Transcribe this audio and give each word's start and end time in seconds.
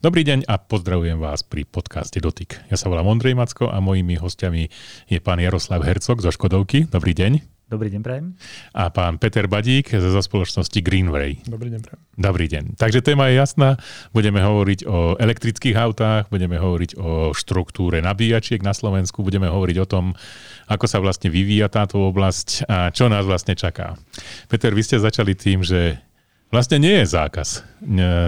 Dobrý 0.00 0.24
deň 0.24 0.48
a 0.48 0.56
pozdravujem 0.56 1.20
vás 1.20 1.44
pri 1.44 1.68
podcaste 1.68 2.24
Dotyk. 2.24 2.72
Ja 2.72 2.80
sa 2.80 2.88
volám 2.88 3.04
Ondrej 3.04 3.36
Macko 3.36 3.68
a 3.68 3.84
mojimi 3.84 4.16
hostiami 4.16 4.72
je 5.04 5.18
pán 5.20 5.36
Jaroslav 5.36 5.84
Hercog 5.84 6.24
zo 6.24 6.32
Škodovky. 6.32 6.88
Dobrý 6.88 7.12
deň. 7.12 7.44
Dobrý 7.68 7.92
deň, 7.92 8.00
prajem. 8.00 8.32
A 8.72 8.88
pán 8.88 9.20
Peter 9.20 9.44
Badík 9.44 9.92
zo 9.92 10.24
spoločnosti 10.24 10.80
Greenway. 10.80 11.44
Dobrý 11.44 11.68
deň, 11.68 11.80
prajem. 11.84 12.00
Dobrý 12.16 12.46
deň. 12.48 12.80
Takže 12.80 13.04
téma 13.04 13.28
je 13.28 13.44
jasná. 13.44 13.76
Budeme 14.16 14.40
hovoriť 14.40 14.88
o 14.88 15.20
elektrických 15.20 15.76
autách, 15.76 16.32
budeme 16.32 16.56
hovoriť 16.56 16.96
o 16.96 17.36
štruktúre 17.36 18.00
nabíjačiek 18.00 18.64
na 18.64 18.72
Slovensku, 18.72 19.20
budeme 19.20 19.52
hovoriť 19.52 19.76
o 19.84 19.86
tom, 19.86 20.16
ako 20.64 20.88
sa 20.88 21.04
vlastne 21.04 21.28
vyvíja 21.28 21.68
táto 21.68 22.00
oblasť 22.08 22.64
a 22.72 22.88
čo 22.88 23.12
nás 23.12 23.28
vlastne 23.28 23.52
čaká. 23.52 24.00
Peter, 24.48 24.72
vy 24.72 24.80
ste 24.80 24.96
začali 24.96 25.36
tým, 25.36 25.60
že 25.60 26.00
vlastne 26.50 26.82
nie 26.82 27.00
je 27.00 27.06
zákaz, 27.06 27.64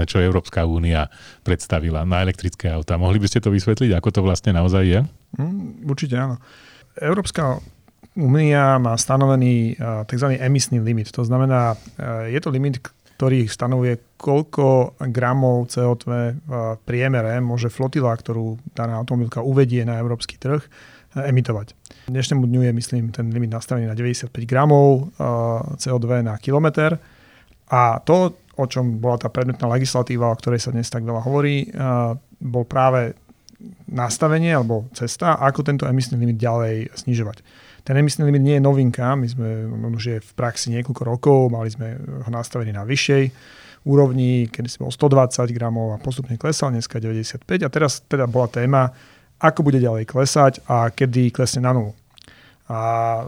čo 0.06 0.16
Európska 0.22 0.64
únia 0.64 1.10
predstavila 1.42 2.06
na 2.06 2.22
elektrické 2.22 2.70
autá. 2.70 2.94
Mohli 2.96 3.22
by 3.22 3.28
ste 3.28 3.42
to 3.42 3.50
vysvetliť, 3.50 3.90
ako 3.98 4.08
to 4.14 4.20
vlastne 4.22 4.54
naozaj 4.54 4.82
je? 4.86 5.00
Mm, 5.36 5.86
určite 5.90 6.14
áno. 6.16 6.38
Európska 6.96 7.58
únia 8.14 8.78
má 8.78 8.94
stanovený 8.94 9.76
tzv. 10.06 10.36
emisný 10.36 10.80
limit. 10.84 11.10
To 11.16 11.24
znamená, 11.24 11.74
je 12.28 12.36
to 12.44 12.52
limit, 12.52 12.84
ktorý 13.16 13.48
stanovuje, 13.48 14.18
koľko 14.20 14.98
gramov 15.08 15.72
CO2 15.72 16.04
v 16.42 16.52
priemere 16.84 17.40
môže 17.40 17.72
flotila, 17.72 18.12
ktorú 18.12 18.60
daná 18.76 19.00
automobilka 19.00 19.40
uvedie 19.40 19.86
na 19.88 19.96
európsky 19.96 20.36
trh, 20.36 20.60
emitovať. 21.16 21.72
Dnešnému 22.12 22.44
dňu 22.44 22.60
je, 22.68 22.72
myslím, 22.76 23.04
ten 23.08 23.32
limit 23.32 23.52
nastavený 23.54 23.88
na 23.88 23.96
95 23.96 24.28
gramov 24.44 25.12
CO2 25.80 26.20
na 26.20 26.36
kilometr 26.36 27.00
a 27.72 27.96
to, 28.04 28.36
o 28.60 28.64
čom 28.68 29.00
bola 29.00 29.16
tá 29.16 29.32
predmetná 29.32 29.64
legislatíva, 29.64 30.28
o 30.28 30.36
ktorej 30.36 30.60
sa 30.60 30.76
dnes 30.76 30.92
tak 30.92 31.08
veľa 31.08 31.24
hovorí, 31.24 31.72
bol 32.36 32.68
práve 32.68 33.16
nastavenie 33.88 34.52
alebo 34.52 34.92
cesta, 34.92 35.40
ako 35.40 35.64
tento 35.64 35.88
emisný 35.88 36.20
limit 36.20 36.36
ďalej 36.36 36.92
znižovať. 37.06 37.40
Ten 37.82 37.96
emisný 37.96 38.28
limit 38.28 38.42
nie 38.44 38.56
je 38.60 38.62
novinka, 38.62 39.16
my 39.16 39.26
sme 39.26 39.48
už 39.96 40.04
je 40.04 40.18
v 40.20 40.30
praxi 40.36 40.68
niekoľko 40.70 41.02
rokov, 41.02 41.38
mali 41.48 41.72
sme 41.72 41.96
ho 41.96 42.30
nastavený 42.30 42.76
na 42.76 42.84
vyššej 42.84 43.24
úrovni, 43.82 44.46
kedy 44.46 44.68
si 44.70 44.78
bol 44.78 44.94
120 44.94 45.50
gramov 45.56 45.96
a 45.96 45.98
postupne 45.98 46.38
klesal, 46.38 46.70
dneska 46.70 47.02
95 47.02 47.42
a 47.42 47.68
teraz 47.72 48.04
teda 48.06 48.30
bola 48.30 48.46
téma, 48.46 48.94
ako 49.42 49.66
bude 49.66 49.82
ďalej 49.82 50.06
klesať 50.06 50.62
a 50.70 50.92
kedy 50.94 51.34
klesne 51.34 51.66
na 51.66 51.74
nulu. 51.74 51.90
A, 52.70 52.78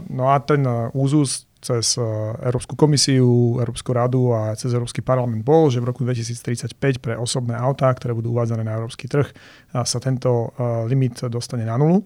no 0.07 0.31
a 0.31 0.39
ten 0.39 0.63
úzus 0.95 1.43
cez 1.65 1.97
eh, 1.97 2.05
Európsku 2.45 2.77
komisiu, 2.77 3.57
Európsku 3.57 3.89
radu 3.89 4.29
a 4.37 4.53
cez 4.53 4.69
Európsky 4.69 5.01
parlament 5.01 5.41
bol, 5.41 5.73
že 5.73 5.81
v 5.81 5.89
roku 5.89 6.05
2035 6.05 6.77
pre 7.01 7.17
osobné 7.17 7.57
autá, 7.57 7.89
ktoré 7.89 8.13
budú 8.13 8.37
uvádzané 8.37 8.61
na 8.61 8.77
európsky 8.77 9.09
trh, 9.09 9.33
sa 9.73 9.97
tento 9.97 10.53
eh, 10.53 10.85
limit 10.85 11.25
dostane 11.25 11.65
na 11.65 11.81
nulu. 11.81 12.05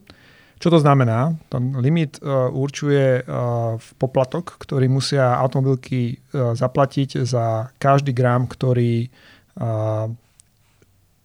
Čo 0.60 0.76
to 0.76 0.80
znamená? 0.84 1.40
Ten 1.48 1.72
limit 1.80 2.20
uh, 2.20 2.52
určuje 2.52 3.24
poplatok, 3.96 4.60
ktorý 4.60 4.92
musia 4.92 5.40
automobilky 5.40 6.20
zaplatiť 6.36 7.24
za 7.24 7.72
každý 7.80 8.12
gram, 8.12 8.44
ktorý 8.44 9.08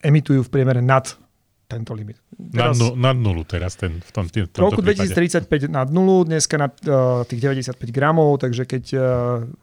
emitujú 0.06 0.46
v 0.46 0.52
priemere 0.54 0.78
nad 0.78 1.18
tento 1.74 1.90
limit. 1.90 2.22
Teraz, 2.54 2.78
nad, 2.78 2.94
nad 2.94 3.16
nulu 3.18 3.42
teraz 3.42 3.74
ten, 3.74 3.98
v 3.98 4.10
tom, 4.14 4.30
v 4.30 4.46
tomto 4.46 4.62
V 4.62 4.62
roku 4.62 4.80
2035 4.80 5.66
nad 5.66 5.90
nulu, 5.90 6.22
dneska 6.22 6.54
na 6.54 6.70
uh, 6.70 7.26
tých 7.26 7.42
95 7.42 7.74
gramov, 7.90 8.38
takže 8.38 8.62
keď 8.62 8.84
uh, 8.94 9.02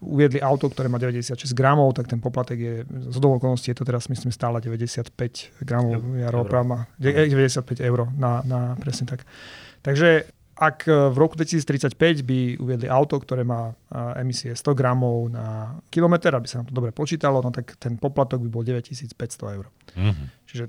uviedli 0.04 0.44
auto, 0.44 0.68
ktoré 0.68 0.92
má 0.92 1.00
96 1.00 1.40
gramov, 1.56 1.96
tak 1.96 2.12
ten 2.12 2.20
poplatek 2.20 2.60
je, 2.60 2.76
z 2.84 3.18
okolností 3.18 3.72
je 3.72 3.78
to 3.80 3.88
teraz 3.88 4.12
myslím 4.12 4.36
stále 4.36 4.60
95 4.60 5.16
gramov, 5.64 6.04
Jaro 6.20 6.44
má 6.68 6.92
95 7.00 7.80
eur 7.80 8.12
na, 8.20 8.44
na 8.44 8.76
presne 8.76 9.08
tak. 9.08 9.24
Takže 9.82 10.28
ak 10.62 10.86
e, 10.86 11.10
v 11.10 11.18
roku 11.18 11.34
2035 11.34 12.22
by 12.22 12.40
uviedli 12.62 12.86
auto, 12.86 13.18
ktoré 13.18 13.42
má 13.42 13.74
emisie 14.22 14.54
100 14.54 14.78
gramov 14.78 15.34
na 15.34 15.80
kilometr, 15.90 16.38
aby 16.38 16.46
sa 16.46 16.62
nám 16.62 16.70
to 16.70 16.76
dobre 16.78 16.94
počítalo, 16.94 17.42
no 17.42 17.50
tak 17.50 17.74
ten 17.82 17.98
poplatok 17.98 18.46
by 18.46 18.50
bol 18.52 18.62
9500 18.62 19.58
eur. 19.58 19.66
Mm-hmm. 19.98 20.28
Čiže 20.46 20.66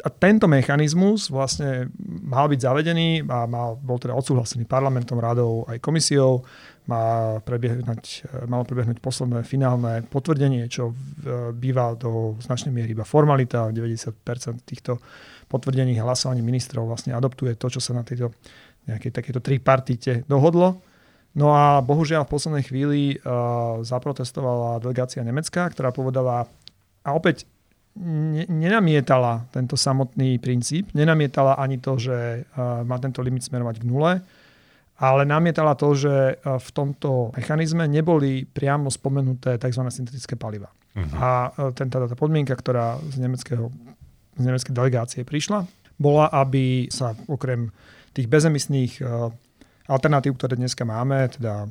a 0.00 0.08
tento 0.08 0.48
mechanizmus 0.48 1.28
vlastne 1.28 1.92
mal 2.04 2.48
byť 2.48 2.60
zavedený 2.60 3.24
a 3.28 3.44
mal, 3.44 3.76
bol 3.76 4.00
teda 4.00 4.16
odsúhlasený 4.16 4.64
parlamentom, 4.64 5.20
radou 5.20 5.64
aj 5.68 5.80
komisiou. 5.80 6.44
Má 6.88 7.38
prebiehnať, 7.46 8.26
malo 8.50 8.66
prebehnúť 8.66 8.98
posledné 8.98 9.46
finálne 9.46 10.02
potvrdenie, 10.08 10.66
čo 10.66 10.90
býva 11.54 11.94
do 11.94 12.34
značnej 12.42 12.74
miery 12.74 12.96
iba 12.96 13.06
formalita. 13.06 13.70
90% 13.70 14.66
týchto 14.66 14.98
potvrdení 15.46 15.98
hlasovaní 16.00 16.42
ministrov 16.42 16.86
vlastne 16.88 17.14
adoptuje 17.14 17.54
to, 17.54 17.66
čo 17.68 17.80
sa 17.82 17.94
na 17.94 18.02
tejto 18.02 18.34
nejakej 18.90 19.12
takéto 19.12 19.38
tripartite 19.44 20.24
dohodlo. 20.26 20.82
No 21.30 21.54
a 21.54 21.78
bohužiaľ 21.78 22.26
v 22.26 22.32
poslednej 22.34 22.64
chvíli 22.66 23.02
uh, 23.14 23.78
zaprotestovala 23.86 24.82
delegácia 24.82 25.22
Nemecka, 25.22 25.70
ktorá 25.70 25.94
povedala, 25.94 26.50
a 27.00 27.10
opäť 27.14 27.46
ne, 27.96 28.44
nenamietala 28.46 29.48
tento 29.50 29.74
samotný 29.74 30.38
princíp, 30.38 30.94
nenamietala 30.94 31.58
ani 31.58 31.82
to, 31.82 31.98
že 31.98 32.44
uh, 32.44 32.86
má 32.86 33.00
tento 33.02 33.24
limit 33.24 33.42
smerovať 33.46 33.82
k 33.82 33.88
nule, 33.88 34.12
ale 35.00 35.22
namietala 35.24 35.74
to, 35.74 35.96
že 35.96 36.38
uh, 36.38 36.60
v 36.60 36.70
tomto 36.70 37.34
mechanizme 37.34 37.88
neboli 37.88 38.46
priamo 38.46 38.92
spomenuté 38.92 39.58
tzv. 39.58 39.82
syntetické 39.88 40.36
paliva. 40.36 40.70
Uh-huh. 40.70 41.16
A 41.18 41.28
uh, 41.50 41.70
ten, 41.74 41.90
tá, 41.90 42.02
tá 42.04 42.16
podmienka, 42.18 42.54
ktorá 42.54 43.00
z, 43.10 43.18
nemeckého, 43.18 43.72
z 44.38 44.42
nemeckej 44.44 44.74
delegácie 44.74 45.20
prišla, 45.26 45.66
bola, 46.00 46.32
aby 46.32 46.88
sa 46.88 47.12
okrem 47.28 47.68
tých 48.16 48.26
bezemisných 48.26 49.04
alternatív, 49.90 50.38
ktoré 50.38 50.54
dneska 50.54 50.86
máme, 50.86 51.26
teda 51.34 51.66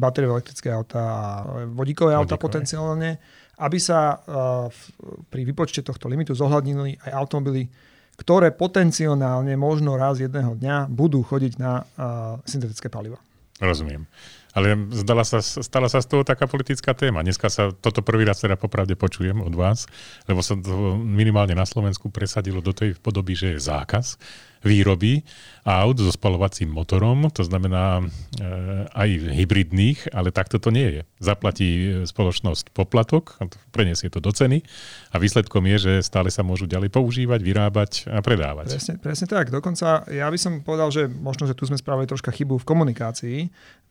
batériové 0.00 0.40
elektrické 0.40 0.72
autá 0.72 1.00
a 1.04 1.24
vodíkové 1.68 2.16
autá 2.16 2.40
potenciálne, 2.40 3.20
aby 3.60 3.78
sa 3.80 4.16
uh, 4.16 4.68
pri 5.28 5.42
vypočte 5.44 5.84
tohto 5.84 6.08
limitu 6.08 6.32
zohľadnili 6.32 7.02
aj 7.04 7.12
automobily, 7.12 7.68
ktoré 8.16 8.52
potenciálne 8.54 9.56
možno 9.56 9.96
raz 9.96 10.20
jedného 10.20 10.56
dňa 10.56 10.88
budú 10.92 11.24
chodiť 11.24 11.52
na 11.58 11.82
uh, 11.82 12.38
syntetické 12.44 12.88
paliva. 12.92 13.18
Rozumiem. 13.62 14.08
Ale 14.52 14.76
zdala 14.92 15.24
sa, 15.24 15.40
stala 15.40 15.88
sa 15.88 16.04
z 16.04 16.12
toho 16.12 16.28
taká 16.28 16.44
politická 16.44 16.92
téma. 16.92 17.24
Dneska 17.24 17.48
sa 17.48 17.72
toto 17.72 18.04
prvý 18.04 18.28
raz 18.28 18.44
teda 18.44 18.60
popravde 18.60 18.92
počujem 19.00 19.40
od 19.40 19.54
vás, 19.56 19.88
lebo 20.28 20.44
sa 20.44 20.52
to 20.60 21.00
minimálne 21.00 21.56
na 21.56 21.64
Slovensku 21.64 22.12
presadilo 22.12 22.60
do 22.60 22.76
tej 22.76 23.00
podoby, 23.00 23.32
že 23.32 23.56
je 23.56 23.64
zákaz 23.64 24.20
výroby 24.62 25.26
aut 25.62 25.94
so 25.94 26.10
spalovacím 26.10 26.74
motorom, 26.74 27.30
to 27.30 27.46
znamená 27.46 28.02
e, 28.02 28.04
aj 28.90 29.08
hybridných, 29.30 30.10
ale 30.10 30.34
takto 30.34 30.58
to 30.58 30.74
nie 30.74 30.98
je. 30.98 31.02
Zaplatí 31.22 31.70
e, 31.70 31.86
spoločnosť 32.02 32.74
poplatok, 32.74 33.38
preniesie 33.70 34.10
to 34.10 34.18
do 34.18 34.34
ceny 34.34 34.66
a 35.14 35.22
výsledkom 35.22 35.62
je, 35.70 35.76
že 35.78 35.92
stále 36.02 36.34
sa 36.34 36.42
môžu 36.42 36.66
ďalej 36.66 36.90
používať, 36.90 37.40
vyrábať 37.42 37.90
a 38.10 38.18
predávať. 38.18 38.74
Presne, 38.74 38.94
presne 38.98 39.26
tak. 39.30 39.54
Dokonca 39.54 40.06
ja 40.10 40.26
by 40.26 40.38
som 40.38 40.66
povedal, 40.66 40.90
že 40.90 41.06
možno, 41.06 41.46
že 41.46 41.54
tu 41.54 41.62
sme 41.62 41.78
spravili 41.78 42.10
troška 42.10 42.34
chybu 42.34 42.58
v 42.58 42.66
komunikácii. 42.66 43.38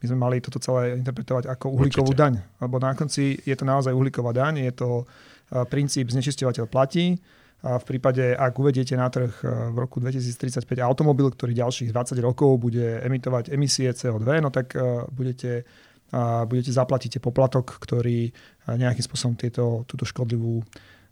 My 0.03 0.05
sme 0.07 0.17
mali 0.19 0.43
toto 0.43 0.59
celé 0.59 0.99
interpretovať 0.99 1.47
ako 1.47 1.71
uhlíkovú 1.71 2.11
Určite. 2.11 2.19
daň. 2.19 2.33
Lebo 2.59 2.83
na 2.83 2.91
konci 2.95 3.39
je 3.47 3.55
to 3.55 3.63
naozaj 3.63 3.95
uhlíková 3.95 4.35
daň, 4.35 4.67
je 4.67 4.73
to 4.75 4.89
e, 4.99 5.05
princíp 5.71 6.11
znečisťovateľ 6.11 6.67
platí 6.67 7.15
v 7.61 7.83
prípade, 7.85 8.33
ak 8.33 8.57
uvediete 8.57 8.97
na 8.97 9.05
trh 9.05 9.29
e, 9.45 9.45
v 9.69 9.77
roku 9.77 10.01
2035 10.01 10.65
automobil, 10.81 11.29
ktorý 11.29 11.53
ďalších 11.53 11.93
20 11.93 12.17
rokov 12.25 12.57
bude 12.57 13.05
emitovať 13.05 13.53
emisie 13.53 13.93
CO2, 13.93 14.41
no 14.41 14.49
tak 14.49 14.73
e, 14.73 15.05
budete, 15.13 15.69
budete 16.49 16.71
zaplatíte 16.73 17.21
poplatok, 17.21 17.77
ktorý 17.77 18.29
e, 18.29 18.31
nejakým 18.65 19.05
spôsobom 19.05 19.37
tieto, 19.37 19.85
túto 19.85 20.09
škodlivú 20.09 20.65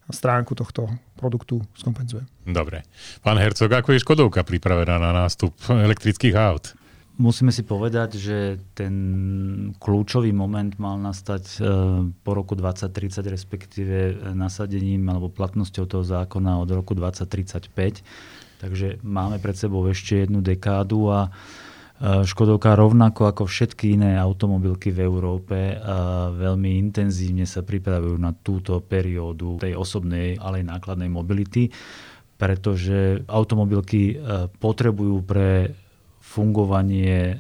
stránku 0.09 0.57
tohto 0.57 0.89
produktu 1.13 1.62
skompenzuje. 1.77 2.25
Dobre. 2.50 2.81
Pán 3.21 3.38
Hercog, 3.38 3.69
ako 3.69 3.94
je 3.94 4.01
Škodovka 4.01 4.41
pripravená 4.41 4.97
na 4.97 5.13
nástup 5.13 5.53
elektrických 5.69 6.33
aut? 6.33 6.73
Musíme 7.19 7.51
si 7.51 7.68
povedať, 7.68 8.16
že 8.16 8.63
ten 8.71 8.95
kľúčový 9.75 10.31
moment 10.31 10.71
mal 10.80 10.95
nastať 11.04 11.44
e, 11.51 11.57
po 12.16 12.31
roku 12.31 12.56
2030, 12.56 13.27
respektíve 13.27 13.95
nasadením 14.31 15.04
alebo 15.12 15.27
platnosťou 15.27 15.83
toho 15.83 16.04
zákona 16.07 16.63
od 16.63 16.71
roku 16.71 16.95
2035. 16.95 18.63
Takže 18.63 19.04
máme 19.04 19.36
pred 19.44 19.51
sebou 19.51 19.83
ešte 19.92 20.24
jednu 20.24 20.39
dekádu 20.39 21.12
a 21.12 21.27
e, 21.27 22.24
Škodovka 22.24 22.80
rovnako 22.80 23.36
ako 23.36 23.51
všetky 23.51 24.00
iné 24.00 24.16
automobilky 24.16 24.88
v 24.88 25.04
Európe 25.04 25.75
e, 25.75 25.75
veľmi 26.39 26.80
intenzívne 26.80 27.44
sa 27.44 27.68
pripravujú 27.68 28.16
na 28.16 28.31
túto 28.31 28.80
periódu 28.80 29.60
tej 29.60 29.75
osobnej, 29.75 30.39
ale 30.39 30.63
aj 30.63 30.71
nákladnej 30.71 31.12
mobility, 31.12 31.68
pretože 32.39 33.27
automobilky 33.27 34.16
potrebujú 34.63 35.19
pre 35.27 35.75
fungovanie 36.29 37.33
e, 37.33 37.35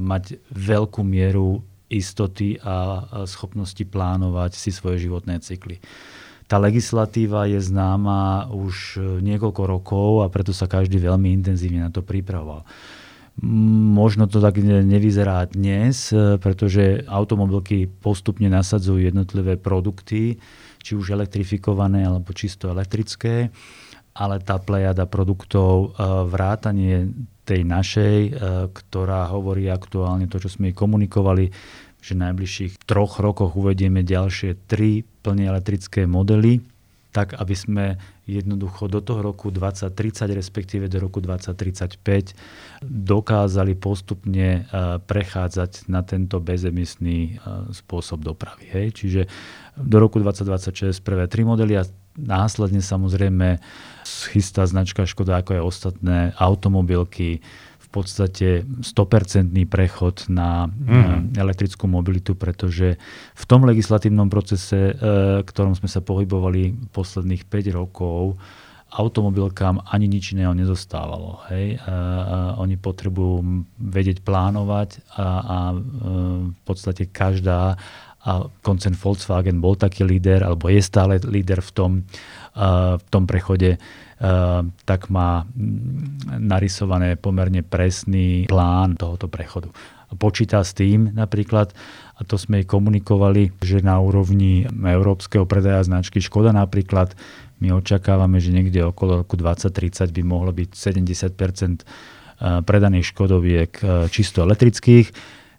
mať 0.00 0.40
veľkú 0.48 1.04
mieru 1.04 1.60
istoty 1.90 2.56
a 2.62 3.04
schopnosti 3.26 3.82
plánovať 3.82 4.54
si 4.56 4.70
svoje 4.70 5.10
životné 5.10 5.42
cykly. 5.42 5.82
tá 6.46 6.58
legislatíva 6.58 7.50
je 7.50 7.58
známa 7.58 8.46
už 8.50 8.98
niekoľko 9.22 9.62
rokov 9.66 10.08
a 10.22 10.30
preto 10.30 10.54
sa 10.54 10.70
každý 10.70 11.02
veľmi 11.02 11.34
intenzívne 11.34 11.82
na 11.82 11.90
to 11.90 12.02
pripravoval. 12.02 12.62
Možno 13.94 14.26
to 14.26 14.42
tak 14.42 14.58
nevyzerá 14.62 15.46
dnes, 15.46 16.10
pretože 16.42 17.06
automobilky 17.06 17.86
postupne 17.86 18.50
nasadzujú 18.50 19.06
jednotlivé 19.06 19.54
produkty, 19.56 20.42
či 20.82 20.92
už 20.98 21.14
elektrifikované 21.14 22.02
alebo 22.04 22.34
čisto 22.34 22.68
elektrické, 22.68 23.48
ale 24.20 24.36
tá 24.44 24.60
plejada 24.60 25.08
produktov, 25.08 25.96
e, 25.96 26.04
vrátanie 26.28 27.08
tej 27.48 27.64
našej, 27.64 28.16
e, 28.28 28.30
ktorá 28.68 29.32
hovorí 29.32 29.72
aktuálne 29.72 30.28
to, 30.28 30.36
čo 30.36 30.52
sme 30.52 30.76
komunikovali, 30.76 31.48
že 32.04 32.12
v 32.12 32.28
najbližších 32.28 32.84
troch 32.84 33.16
rokoch 33.16 33.56
uvedieme 33.56 34.04
ďalšie 34.04 34.68
tri 34.68 35.08
plne 35.24 35.48
elektrické 35.48 36.04
modely, 36.04 36.60
tak 37.10 37.34
aby 37.40 37.54
sme 37.56 37.84
jednoducho 38.28 38.86
do 38.86 39.02
toho 39.02 39.24
roku 39.24 39.50
2030, 39.50 40.30
respektíve 40.36 40.86
do 40.86 41.02
roku 41.02 41.18
2035 41.18 42.36
dokázali 42.84 43.72
postupne 43.74 44.48
e, 44.48 45.00
prechádzať 45.00 45.88
na 45.88 46.04
tento 46.04 46.44
bezemisný 46.44 47.40
spôsob 47.72 48.20
dopravy. 48.20 48.68
Hej? 48.68 48.86
Čiže 49.00 49.20
do 49.80 49.96
roku 49.96 50.20
2026 50.20 51.00
prvé 51.00 51.24
tri 51.24 51.42
modely 51.42 51.80
a 51.80 51.88
následne 52.20 52.84
samozrejme 52.84 53.58
schystá 54.10 54.66
značka 54.66 55.06
Škoda 55.06 55.38
ako 55.38 55.50
aj 55.54 55.62
ostatné 55.62 56.18
automobilky, 56.36 57.38
podstate 57.90 58.62
100% 58.62 59.50
prechod 59.66 60.30
na 60.30 60.70
mm. 60.70 61.34
elektrickú 61.34 61.90
mobilitu, 61.90 62.38
pretože 62.38 62.94
v 63.34 63.44
tom 63.50 63.66
legislatívnom 63.66 64.30
procese, 64.30 64.94
e, 64.94 65.42
ktorom 65.42 65.74
sme 65.74 65.90
sa 65.90 65.98
pohybovali 65.98 66.94
posledných 66.94 67.50
5 67.50 67.78
rokov, 67.78 68.38
automobilkám 68.90 69.86
ani 69.90 70.06
nič 70.10 70.34
iného 70.34 70.54
nezostávalo. 70.54 71.42
Hej? 71.50 71.78
A, 71.82 71.90
a 71.90 71.94
oni 72.62 72.78
potrebujú 72.78 73.66
vedieť 73.78 74.22
plánovať 74.22 75.02
a, 75.18 75.26
a 75.26 75.58
e, 75.74 75.78
v 76.54 76.60
podstate 76.62 77.10
každá 77.10 77.74
a 78.20 78.44
koncern 78.60 78.92
Volkswagen 78.92 79.64
bol 79.64 79.80
taký 79.80 80.04
líder, 80.04 80.44
alebo 80.44 80.68
je 80.68 80.84
stále 80.84 81.16
líder 81.24 81.64
v 81.64 81.70
tom, 81.72 81.90
v 83.00 83.04
tom 83.08 83.24
prechode 83.24 83.80
Eh, 84.20 84.60
tak 84.84 85.08
má 85.08 85.48
narysované 86.28 87.16
pomerne 87.16 87.64
presný 87.64 88.44
plán 88.52 88.92
tohoto 89.00 89.32
prechodu. 89.32 89.72
Počíta 90.12 90.60
s 90.60 90.76
tým 90.76 91.16
napríklad, 91.16 91.72
a 92.12 92.20
to 92.28 92.36
sme 92.36 92.68
komunikovali, 92.68 93.56
že 93.64 93.80
na 93.80 93.96
úrovni 93.96 94.68
európskeho 94.68 95.48
predaja 95.48 95.88
značky 95.88 96.20
Škoda 96.20 96.52
napríklad 96.52 97.16
my 97.64 97.72
očakávame, 97.80 98.44
že 98.44 98.52
niekde 98.52 98.84
okolo 98.84 99.24
roku 99.24 99.40
2030 99.40 100.12
by 100.12 100.20
mohlo 100.20 100.52
byť 100.52 100.68
70 100.68 101.32
eh, 101.32 102.60
predaných 102.60 103.16
Škodoviek 103.16 103.72
eh, 103.80 104.04
čisto 104.12 104.44
elektrických. 104.44 105.08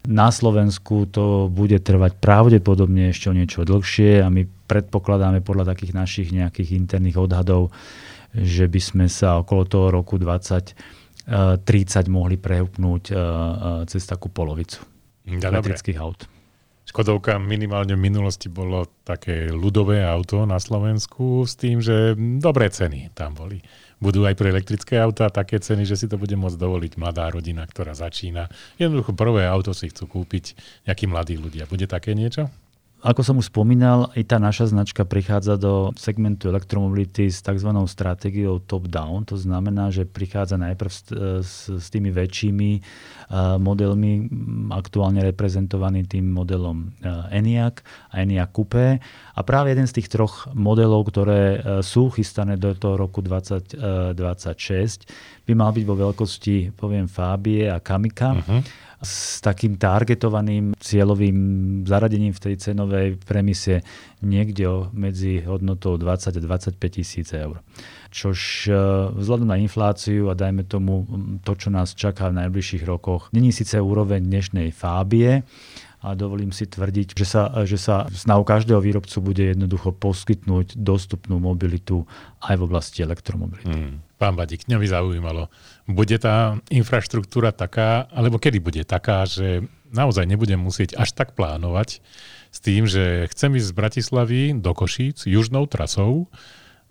Na 0.09 0.33
Slovensku 0.33 1.05
to 1.05 1.45
bude 1.45 1.77
trvať 1.77 2.17
pravdepodobne 2.17 3.13
ešte 3.13 3.29
o 3.29 3.37
niečo 3.37 3.61
dlhšie 3.61 4.25
a 4.25 4.33
my 4.33 4.49
predpokladáme 4.65 5.45
podľa 5.45 5.77
takých 5.77 5.93
našich 5.93 6.27
nejakých 6.33 6.73
interných 6.73 7.21
odhadov, 7.21 7.69
že 8.33 8.65
by 8.65 8.81
sme 8.81 9.05
sa 9.05 9.37
okolo 9.43 9.69
toho 9.69 9.87
roku 9.93 10.17
2030 10.17 10.73
mohli 12.09 12.41
preupnúť 12.41 13.03
e, 13.11 13.13
e, 13.13 13.19
cez 13.85 14.01
takú 14.09 14.33
polovicu 14.33 14.81
ja, 15.29 15.37
elektrických 15.37 15.99
aut. 16.01 16.25
Škodovka 16.81 17.37
minimálne 17.37 17.93
v 17.93 18.01
minulosti 18.09 18.49
bolo 18.49 18.89
také 19.05 19.53
ľudové 19.53 20.01
auto 20.01 20.49
na 20.49 20.57
Slovensku 20.57 21.45
s 21.45 21.53
tým, 21.53 21.77
že 21.77 22.17
dobré 22.41 22.73
ceny 22.73 23.13
tam 23.13 23.37
boli. 23.37 23.61
Budú 24.01 24.25
aj 24.25 24.33
pre 24.33 24.49
elektrické 24.49 24.97
auta 24.97 25.29
také 25.29 25.61
ceny, 25.61 25.85
že 25.85 25.93
si 25.93 26.09
to 26.09 26.17
bude 26.17 26.33
môcť 26.33 26.57
dovoliť 26.57 26.97
mladá 26.97 27.29
rodina, 27.29 27.61
ktorá 27.69 27.93
začína. 27.93 28.49
Jednoducho 28.81 29.13
prvé 29.13 29.45
auto 29.45 29.77
si 29.77 29.93
chcú 29.93 30.09
kúpiť 30.09 30.57
nejakí 30.89 31.05
mladí 31.05 31.37
ľudia. 31.37 31.69
Bude 31.69 31.85
také 31.85 32.17
niečo? 32.17 32.49
Ako 33.01 33.25
som 33.25 33.41
už 33.41 33.49
spomínal, 33.49 34.13
i 34.13 34.21
tá 34.21 34.37
naša 34.37 34.69
značka 34.69 35.01
prichádza 35.01 35.57
do 35.57 35.89
segmentu 35.97 36.53
elektromobility 36.53 37.33
s 37.33 37.41
tzv. 37.41 37.73
stratégiou 37.89 38.61
top-down. 38.61 39.25
To 39.25 39.33
znamená, 39.41 39.89
že 39.89 40.05
prichádza 40.05 40.61
najprv 40.61 40.91
s, 41.41 41.65
s, 41.65 41.87
tými 41.89 42.13
väčšími 42.13 42.69
uh, 42.77 43.57
modelmi, 43.57 44.29
aktuálne 44.69 45.25
reprezentovaný 45.25 46.05
tým 46.05 46.29
modelom 46.29 46.93
uh, 47.01 47.25
ENIAC 47.33 47.81
a 48.13 48.21
ENIAC 48.21 48.53
Coupé. 48.53 49.01
A 49.33 49.41
práve 49.41 49.73
jeden 49.73 49.89
z 49.89 49.97
tých 49.97 50.13
troch 50.13 50.45
modelov, 50.53 51.09
ktoré 51.09 51.57
uh, 51.57 51.81
sú 51.81 52.13
chystané 52.13 52.53
do 52.53 52.77
toho 52.77 53.01
roku 53.01 53.25
2026, 53.25 55.09
by 55.49 55.53
mal 55.57 55.73
byť 55.73 55.83
vo 55.89 55.95
veľkosti, 55.97 56.77
poviem, 56.77 57.09
Fabie 57.09 57.65
a 57.65 57.81
Kamika. 57.81 58.37
Uh-huh 58.37 58.61
s 59.01 59.41
takým 59.41 59.81
targetovaným 59.81 60.77
cieľovým 60.77 61.37
zaradením 61.89 62.37
v 62.37 62.43
tej 62.49 62.55
cenovej 62.69 63.17
premise 63.17 63.81
niekde 64.21 64.93
medzi 64.93 65.41
hodnotou 65.41 65.97
20 65.97 66.37
a 66.37 66.41
25 66.41 66.77
tisíc 66.77 67.33
eur. 67.33 67.65
Čož 68.13 68.69
e, 68.69 68.73
vzhľadom 69.17 69.49
na 69.49 69.57
infláciu 69.57 70.29
a 70.29 70.37
dajme 70.37 70.69
tomu 70.69 71.09
to, 71.41 71.57
čo 71.57 71.73
nás 71.73 71.97
čaká 71.97 72.29
v 72.29 72.45
najbližších 72.45 72.85
rokoch, 72.85 73.33
není 73.33 73.49
síce 73.49 73.81
úroveň 73.81 74.21
dnešnej 74.21 74.69
fábie, 74.69 75.41
a 76.01 76.17
dovolím 76.17 76.49
si 76.49 76.65
tvrdiť, 76.65 77.13
že 77.13 77.25
sa, 77.29 77.53
že 77.61 77.77
sa 77.77 78.09
snahu 78.09 78.41
každého 78.41 78.81
výrobcu 78.81 79.21
bude 79.21 79.53
jednoducho 79.53 79.93
poskytnúť 79.93 80.73
dostupnú 80.73 81.37
mobilitu 81.37 82.09
aj 82.41 82.57
v 82.57 82.65
oblasti 82.65 83.05
elektromobility. 83.05 83.69
Hmm. 83.69 84.01
Pán 84.21 84.37
Badík, 84.37 84.69
mňa 84.69 84.77
by 84.77 84.87
zaujímalo, 84.87 85.49
bude 85.89 86.13
tá 86.21 86.61
infraštruktúra 86.69 87.49
taká, 87.49 88.05
alebo 88.13 88.37
kedy 88.37 88.61
bude 88.61 88.85
taká, 88.85 89.25
že 89.25 89.65
naozaj 89.89 90.29
nebudem 90.29 90.61
musieť 90.61 90.93
až 90.93 91.17
tak 91.17 91.33
plánovať 91.33 92.05
s 92.53 92.59
tým, 92.61 92.85
že 92.85 93.25
chcem 93.33 93.57
ísť 93.57 93.73
z 93.73 93.73
Bratislavy 93.73 94.41
do 94.61 94.77
Košíc 94.77 95.25
južnou 95.25 95.65
trasou, 95.65 96.29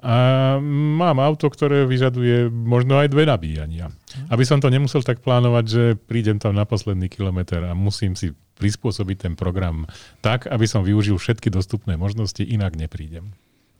a 0.00 0.56
mám 0.64 1.20
auto, 1.20 1.52
ktoré 1.52 1.84
vyžaduje 1.84 2.48
možno 2.48 2.96
aj 2.96 3.12
dve 3.12 3.28
nabíjania. 3.28 3.92
Aby 4.32 4.48
som 4.48 4.56
to 4.56 4.72
nemusel 4.72 5.04
tak 5.04 5.20
plánovať, 5.20 5.64
že 5.68 5.84
prídem 6.08 6.40
tam 6.40 6.56
na 6.56 6.64
posledný 6.64 7.12
kilometr 7.12 7.60
a 7.68 7.76
musím 7.76 8.16
si 8.16 8.32
prispôsobiť 8.56 9.28
ten 9.28 9.34
program 9.36 9.84
tak, 10.24 10.48
aby 10.48 10.64
som 10.64 10.88
využil 10.88 11.20
všetky 11.20 11.52
dostupné 11.52 12.00
možnosti, 12.00 12.40
inak 12.40 12.80
neprídem. 12.80 13.36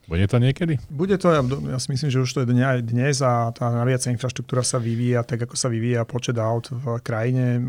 Bude 0.09 0.27
to 0.27 0.41
niekedy? 0.41 0.81
Bude 0.89 1.15
to, 1.21 1.29
ja 1.31 1.77
si 1.79 1.87
myslím, 1.93 2.09
že 2.09 2.19
už 2.25 2.31
to 2.33 2.39
je 2.43 2.51
aj 2.51 2.83
dnes 2.83 3.21
a 3.21 3.53
tá 3.53 3.69
nabíjacia 3.69 4.11
infraštruktúra 4.11 4.65
sa 4.65 4.81
vyvíja 4.81 5.21
tak, 5.23 5.45
ako 5.45 5.55
sa 5.55 5.69
vyvíja 5.69 6.03
počet 6.03 6.35
aut 6.41 6.67
v 6.73 6.99
krajine. 7.05 7.61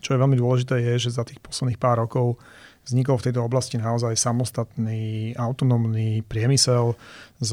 Čo 0.00 0.16
je 0.16 0.22
veľmi 0.22 0.36
dôležité 0.40 0.82
je, 0.82 1.06
že 1.06 1.16
za 1.20 1.22
tých 1.22 1.38
posledných 1.38 1.78
pár 1.78 2.02
rokov 2.02 2.40
vznikol 2.86 3.18
v 3.18 3.26
tejto 3.28 3.42
oblasti 3.42 3.76
naozaj 3.82 4.14
samostatný 4.14 5.34
autonómny 5.34 6.22
priemysel 6.22 6.94
s 7.42 7.50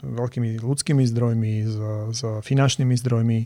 veľkými 0.00 0.56
ľudskými 0.64 1.04
zdrojmi, 1.04 1.54
s, 1.68 1.76
s 2.16 2.20
finančnými 2.42 2.96
zdrojmi. 2.96 3.38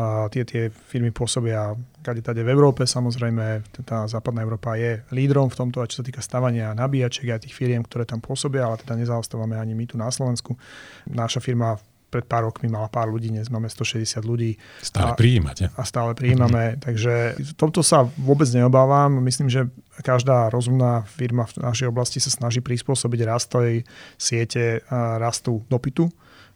A 0.00 0.32
tie, 0.32 0.48
tie 0.48 0.72
firmy 0.72 1.12
pôsobia 1.12 1.76
kade 2.00 2.24
tade 2.24 2.40
v 2.40 2.48
Európe. 2.48 2.88
Samozrejme, 2.88 3.60
tá 3.84 4.08
západná 4.08 4.40
Európa 4.40 4.80
je 4.80 5.04
lídrom 5.12 5.52
v 5.52 5.58
tomto, 5.60 5.84
čo 5.84 6.00
sa 6.00 6.04
týka 6.08 6.24
stavania 6.24 6.72
nabíjačiek 6.72 7.36
a 7.36 7.42
tých 7.42 7.52
firiem, 7.52 7.84
ktoré 7.84 8.08
tam 8.08 8.24
pôsobia, 8.24 8.64
ale 8.64 8.80
teda 8.80 8.96
nezaostávame 8.96 9.60
ani 9.60 9.76
my 9.76 9.84
tu 9.84 10.00
na 10.00 10.08
Slovensku. 10.08 10.56
Naša 11.04 11.44
firma 11.44 11.76
pred 12.10 12.26
pár 12.26 12.50
rokmi 12.50 12.66
mala 12.66 12.90
pár 12.90 13.06
ľudí, 13.06 13.30
dnes 13.30 13.46
máme 13.54 13.70
160 13.70 14.26
ľudí. 14.26 14.58
Stále 14.82 15.14
a, 15.14 15.16
prijímate. 15.16 15.70
A 15.78 15.82
stále 15.86 16.10
prijímame, 16.18 16.74
mm-hmm. 16.74 16.82
takže 16.82 17.14
v 17.38 17.52
tomto 17.54 17.86
sa 17.86 18.02
vôbec 18.18 18.50
neobávam. 18.50 19.22
Myslím, 19.22 19.46
že 19.46 19.70
každá 20.02 20.50
rozumná 20.50 21.06
firma 21.06 21.46
v 21.46 21.62
našej 21.62 21.86
oblasti 21.86 22.18
sa 22.18 22.34
snaží 22.34 22.58
prispôsobiť 22.58 23.20
rastoj 23.30 23.86
siete 24.18 24.82
a 24.90 25.22
rastu 25.22 25.62
dopytu. 25.70 26.10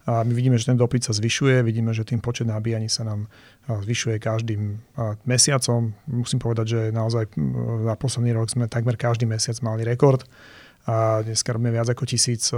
A 0.04 0.20
my 0.20 0.32
vidíme, 0.36 0.60
že 0.60 0.68
ten 0.68 0.76
dopyt 0.76 1.08
sa 1.08 1.16
zvyšuje, 1.16 1.64
vidíme, 1.64 1.96
že 1.96 2.04
tým 2.04 2.20
počet 2.20 2.44
nabíjaní 2.44 2.92
sa 2.92 3.08
nám 3.08 3.24
zvyšuje 3.64 4.20
každým 4.20 4.76
mesiacom. 5.24 5.96
Musím 6.04 6.40
povedať, 6.44 6.66
že 6.76 6.80
naozaj 6.92 7.32
za 7.88 7.94
posledný 7.96 8.36
rok 8.36 8.52
sme 8.52 8.68
takmer 8.68 9.00
každý 9.00 9.24
mesiac 9.24 9.56
mali 9.64 9.80
rekord. 9.80 10.20
A 10.84 11.24
dneska 11.24 11.56
robíme 11.56 11.72
viac 11.72 11.88
ako 11.88 12.04
tisíc 12.04 12.52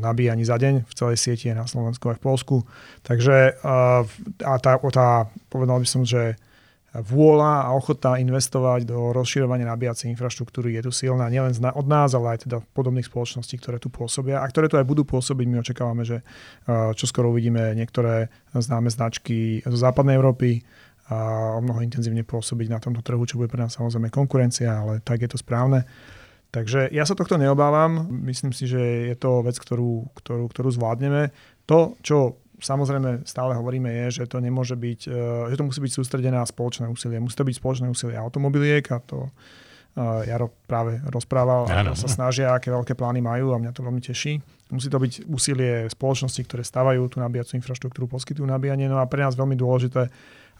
nabíjaní 0.00 0.48
za 0.48 0.56
deň 0.56 0.88
v 0.88 0.92
celej 0.96 1.20
sieti 1.20 1.52
na 1.52 1.68
Slovensku 1.68 2.08
aj 2.08 2.16
v 2.16 2.24
Polsku. 2.24 2.56
Takže 3.04 3.60
a 4.40 4.54
tá, 4.56 4.80
tá, 4.80 5.28
povedal 5.52 5.76
by 5.76 5.84
som, 5.84 6.08
že 6.08 6.40
vôľa 6.92 7.66
a 7.66 7.70
ochota 7.72 8.20
investovať 8.20 8.84
do 8.84 9.16
rozširovania 9.16 9.64
nabíjacej 9.64 10.12
infraštruktúry 10.12 10.76
je 10.76 10.84
tu 10.84 10.92
silná 10.92 11.24
nielen 11.32 11.56
od 11.56 11.86
nás, 11.88 12.12
ale 12.12 12.36
aj 12.36 12.44
teda 12.44 12.60
podobných 12.76 13.08
spoločností, 13.08 13.56
ktoré 13.56 13.80
tu 13.80 13.88
pôsobia 13.88 14.44
a 14.44 14.48
ktoré 14.48 14.68
tu 14.68 14.76
aj 14.76 14.84
budú 14.84 15.08
pôsobiť. 15.08 15.46
My 15.48 15.64
očakávame, 15.64 16.04
že 16.04 16.20
čoskoro 16.68 17.32
uvidíme 17.32 17.72
niektoré 17.72 18.28
známe 18.52 18.92
značky 18.92 19.64
zo 19.64 19.78
západnej 19.80 20.20
Európy, 20.20 20.60
a 21.12 21.58
o 21.58 21.60
mnoho 21.60 21.82
intenzívne 21.82 22.22
pôsobiť 22.24 22.72
na 22.72 22.78
tomto 22.80 23.02
trhu, 23.04 23.20
čo 23.26 23.36
bude 23.36 23.50
pre 23.50 23.60
nás 23.60 23.74
samozrejme 23.74 24.08
konkurencia, 24.08 24.80
ale 24.80 25.02
tak 25.04 25.20
je 25.20 25.28
to 25.28 25.36
správne. 25.36 25.84
Takže 26.52 26.88
ja 26.92 27.04
sa 27.08 27.16
tohto 27.16 27.36
neobávam. 27.36 28.08
Myslím 28.08 28.52
si, 28.52 28.68
že 28.68 29.12
je 29.12 29.16
to 29.18 29.40
vec, 29.40 29.56
ktorú, 29.56 30.12
ktorú, 30.12 30.52
ktorú 30.52 30.68
zvládneme. 30.72 31.32
To, 31.68 31.96
čo 32.00 32.41
samozrejme 32.62 33.26
stále 33.26 33.58
hovoríme 33.58 33.90
je, 34.06 34.22
že 34.22 34.24
to 34.30 34.38
nemôže 34.38 34.78
byť, 34.78 35.00
e, 35.10 35.50
že 35.50 35.58
to 35.58 35.66
musí 35.66 35.80
byť 35.82 35.92
sústredené 35.92 36.38
na 36.38 36.46
spoločné 36.46 36.86
úsilie. 36.86 37.18
Musí 37.18 37.34
to 37.34 37.44
byť 37.44 37.56
spoločné 37.58 37.86
úsilie 37.90 38.16
automobiliek 38.16 38.86
a 38.94 39.02
to 39.02 39.26
uh, 39.26 40.24
Jaro 40.24 40.48
práve 40.64 41.02
rozprával 41.10 41.68
a 41.68 41.92
sa 41.92 42.08
snažia, 42.08 42.54
aké 42.54 42.72
veľké 42.72 42.96
plány 42.96 43.20
majú 43.20 43.52
a 43.52 43.60
mňa 43.60 43.72
to 43.76 43.84
veľmi 43.84 44.00
teší. 44.00 44.40
Musí 44.72 44.88
to 44.88 44.96
byť 44.96 45.28
úsilie 45.28 45.84
spoločnosti, 45.92 46.40
ktoré 46.48 46.64
stavajú 46.64 47.04
tú 47.12 47.20
nabíjacú 47.20 47.60
infraštruktúru, 47.60 48.08
poskytujú 48.08 48.48
nabíjanie. 48.48 48.88
No 48.88 48.96
a 48.96 49.04
pre 49.04 49.20
nás 49.20 49.36
veľmi 49.36 49.52
dôležité, 49.52 50.08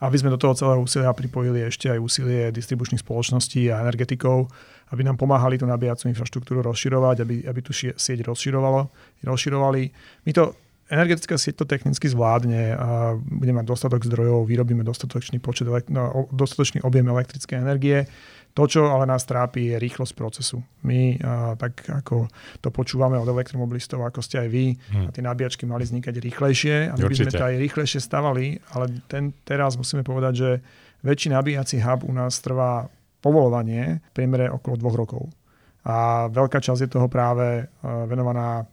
aby 0.05 0.15
sme 0.19 0.29
do 0.29 0.37
toho 0.37 0.53
celého 0.53 0.83
úsilia 0.83 1.09
pripojili 1.15 1.65
ešte 1.65 1.89
aj 1.89 1.97
úsilie 1.97 2.53
distribučných 2.53 3.01
spoločností 3.01 3.73
a 3.73 3.81
energetikov, 3.81 4.51
aby 4.93 5.01
nám 5.01 5.17
pomáhali 5.17 5.57
tú 5.57 5.65
nabíjacú 5.65 6.11
infraštruktúru 6.13 6.61
rozširovať, 6.61 7.25
aby, 7.25 7.35
aby 7.49 7.59
tu 7.65 7.73
sieť 7.73 8.19
rozširovalo, 8.21 8.91
rozširovali. 9.25 9.81
My 10.29 10.31
to 10.35 10.53
energetická 10.91 11.39
sieť 11.39 11.63
to 11.63 11.65
technicky 11.65 12.07
zvládne 12.11 12.75
a 12.75 13.15
bude 13.19 13.53
mať 13.55 13.65
dostatok 13.65 14.03
zdrojov, 14.03 14.47
vyrobíme 14.47 14.83
dostatočný, 14.83 15.39
počet, 15.39 15.67
no, 15.89 16.27
dostatočný 16.31 16.83
objem 16.83 17.07
elektrickej 17.07 17.57
energie. 17.59 18.07
To, 18.53 18.69
čo 18.69 18.85
ale 18.85 19.09
nás 19.09 19.25
trápi, 19.25 19.73
je 19.73 19.81
rýchlosť 19.81 20.13
procesu. 20.13 20.61
My, 20.85 21.17
a, 21.17 21.57
tak 21.57 21.89
ako 21.89 22.29
to 22.61 22.69
počúvame 22.69 23.17
od 23.17 23.25
elektromobilistov, 23.25 24.05
ako 24.05 24.21
ste 24.21 24.45
aj 24.45 24.49
vy, 24.53 24.77
hmm. 24.77 25.05
a 25.05 25.09
tie 25.09 25.25
nabíjačky 25.25 25.65
mali 25.65 25.89
vznikať 25.89 26.21
rýchlejšie, 26.21 26.75
a 26.89 26.93
my 26.93 27.03
by 27.09 27.17
sme 27.17 27.33
to 27.33 27.41
aj 27.49 27.55
rýchlejšie 27.57 27.97
stavali, 27.97 28.61
ale 28.77 29.01
ten, 29.09 29.33
teraz 29.41 29.73
musíme 29.73 30.05
povedať, 30.05 30.33
že 30.37 30.49
väčší 31.01 31.33
nabíjací 31.33 31.81
hub 31.81 32.05
u 32.05 32.13
nás 32.13 32.37
trvá 32.45 32.85
povolovanie 33.25 34.05
v 34.05 34.11
priemere 34.13 34.53
okolo 34.53 34.77
dvoch 34.77 34.95
rokov 35.01 35.33
a 35.83 36.31
veľká 36.31 36.63
časť 36.63 36.87
je 36.87 36.93
toho 36.95 37.11
práve 37.11 37.43
e, 37.43 37.63
venovaná 37.83 38.63
e, 38.63 38.65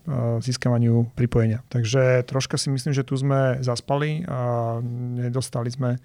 získavaniu 0.47 1.11
pripojenia. 1.19 1.67
Takže 1.67 2.23
troška 2.23 2.55
si 2.55 2.71
myslím, 2.71 2.95
že 2.95 3.03
tu 3.03 3.19
sme 3.19 3.59
zaspali 3.59 4.23
a 4.31 4.79
nedostali 5.19 5.75
sme 5.75 5.99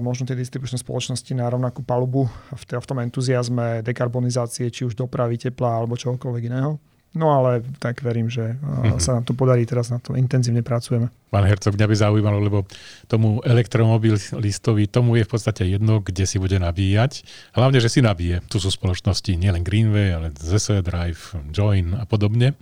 možno 0.00 0.28
tie 0.28 0.36
distribučné 0.36 0.76
spoločnosti 0.76 1.32
na 1.32 1.48
rovnakú 1.48 1.80
palubu 1.80 2.28
v, 2.52 2.62
tom 2.68 3.00
entuziasme 3.00 3.80
dekarbonizácie, 3.80 4.68
či 4.68 4.84
už 4.84 4.98
dopravy, 4.98 5.40
tepla 5.40 5.80
alebo 5.80 5.96
čokoľvek 5.96 6.44
iného. 6.52 6.76
No 7.12 7.28
ale 7.28 7.60
tak 7.76 8.00
verím, 8.00 8.32
že 8.32 8.56
mm-hmm. 8.56 8.96
sa 8.96 9.20
nám 9.20 9.24
to 9.28 9.36
podarí, 9.36 9.68
teraz 9.68 9.92
na 9.92 10.00
to 10.00 10.16
intenzívne 10.16 10.64
pracujeme. 10.64 11.12
Pán 11.28 11.44
Hercog, 11.44 11.76
mňa 11.76 11.88
by 11.88 11.96
zaujímalo, 11.96 12.38
lebo 12.40 12.64
tomu 13.04 13.44
elektromobilistovi, 13.44 14.88
tomu 14.88 15.20
je 15.20 15.24
v 15.24 15.32
podstate 15.32 15.68
jedno, 15.68 16.00
kde 16.00 16.24
si 16.24 16.40
bude 16.40 16.56
nabíjať. 16.56 17.24
Hlavne, 17.52 17.80
že 17.84 17.92
si 17.92 18.00
nabíje. 18.00 18.40
Tu 18.48 18.56
sú 18.56 18.72
spoločnosti 18.72 19.32
nielen 19.36 19.60
Greenway, 19.60 20.12
ale 20.12 20.32
ZS 20.32 20.80
Drive, 20.80 21.36
Join 21.52 21.96
a 21.96 22.08
podobne 22.08 22.56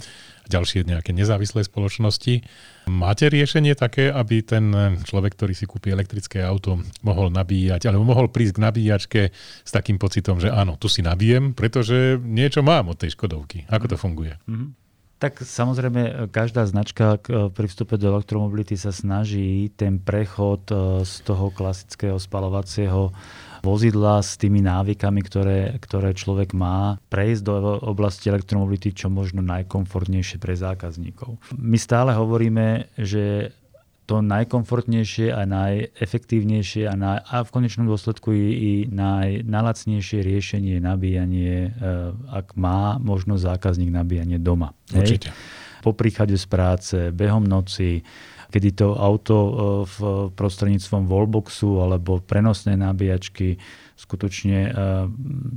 ďalšie 0.50 0.90
nejaké 0.90 1.14
nezávislé 1.14 1.62
spoločnosti. 1.62 2.42
Máte 2.90 3.30
riešenie 3.30 3.78
také, 3.78 4.10
aby 4.10 4.42
ten 4.42 4.74
človek, 5.06 5.38
ktorý 5.38 5.54
si 5.54 5.70
kúpi 5.70 5.94
elektrické 5.94 6.42
auto, 6.42 6.82
mohol 7.06 7.30
nabíjať, 7.30 7.86
alebo 7.86 8.02
mohol 8.02 8.26
prísť 8.26 8.58
k 8.58 8.64
nabíjačke 8.66 9.22
s 9.62 9.70
takým 9.70 10.02
pocitom, 10.02 10.42
že 10.42 10.50
áno, 10.50 10.74
tu 10.74 10.90
si 10.90 11.06
nabijem, 11.06 11.54
pretože 11.54 12.18
niečo 12.18 12.66
mám 12.66 12.90
od 12.90 12.98
tej 12.98 13.14
Škodovky. 13.14 13.70
Ako 13.70 13.86
to 13.86 13.96
funguje? 13.96 14.34
Mm-hmm. 14.50 14.68
Tak 15.20 15.44
samozrejme, 15.44 16.32
každá 16.32 16.64
značka 16.64 17.20
pri 17.28 17.66
vstupe 17.68 18.00
do 18.00 18.08
elektromobility 18.08 18.72
sa 18.72 18.88
snaží 18.88 19.68
ten 19.76 20.00
prechod 20.00 20.64
e, 20.72 21.04
z 21.04 21.14
toho 21.28 21.52
klasického 21.52 22.16
spalovacieho 22.16 23.12
vozidla 23.60 24.24
s 24.24 24.40
tými 24.40 24.64
návykami, 24.64 25.20
ktoré, 25.20 25.76
ktoré 25.76 26.16
človek 26.16 26.56
má, 26.56 26.96
prejsť 27.12 27.42
do 27.44 27.54
oblasti 27.84 28.32
elektromobility 28.32 28.96
čo 28.96 29.12
možno 29.12 29.44
najkomfortnejšie 29.44 30.40
pre 30.40 30.56
zákazníkov. 30.56 31.36
My 31.52 31.76
stále 31.76 32.16
hovoríme, 32.16 32.88
že 32.96 33.52
to 34.10 34.26
najkomfortnejšie 34.26 35.30
a 35.30 35.46
najefektívnejšie 35.46 36.90
a, 36.90 36.98
na, 36.98 37.22
a 37.22 37.46
v 37.46 37.50
konečnom 37.54 37.86
dôsledku 37.86 38.34
i, 38.34 38.46
i 38.50 38.72
naj, 38.90 39.46
najlacnejšie 39.46 40.26
riešenie 40.26 40.82
nabíjanie, 40.82 41.70
e, 41.70 42.10
ak 42.26 42.58
má 42.58 42.98
možnosť 42.98 43.54
zákazník 43.54 43.94
nabíjanie 43.94 44.42
doma. 44.42 44.74
Určite. 44.90 45.30
Hej? 45.30 45.38
Po 45.86 45.94
príchode 45.94 46.34
z 46.34 46.46
práce, 46.50 46.96
behom 47.14 47.46
noci, 47.46 48.02
kedy 48.50 48.74
to 48.74 48.98
auto 48.98 49.36
e, 49.38 49.52
v 49.86 49.98
prostredníctvom 50.34 51.06
wallboxu 51.06 51.78
alebo 51.78 52.18
prenosnej 52.18 52.74
nabíjačky 52.74 53.62
skutočne 53.94 54.58
e, 54.66 54.70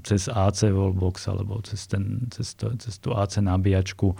cez 0.06 0.30
AC 0.30 0.70
wallbox 0.70 1.26
alebo 1.26 1.58
cez, 1.66 1.90
ten, 1.90 2.30
cez, 2.30 2.54
to, 2.54 2.70
cez 2.78 3.02
tú 3.02 3.18
AC 3.18 3.42
nabíjačku 3.42 4.14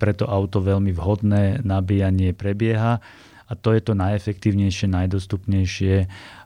pre 0.00 0.16
to 0.16 0.24
auto 0.24 0.64
veľmi 0.64 0.94
vhodné 0.96 1.60
nabíjanie 1.66 2.32
prebieha 2.32 3.04
a 3.48 3.52
to 3.56 3.72
je 3.72 3.80
to 3.80 3.96
najefektívnejšie, 3.96 4.92
najdostupnejšie 4.92 5.94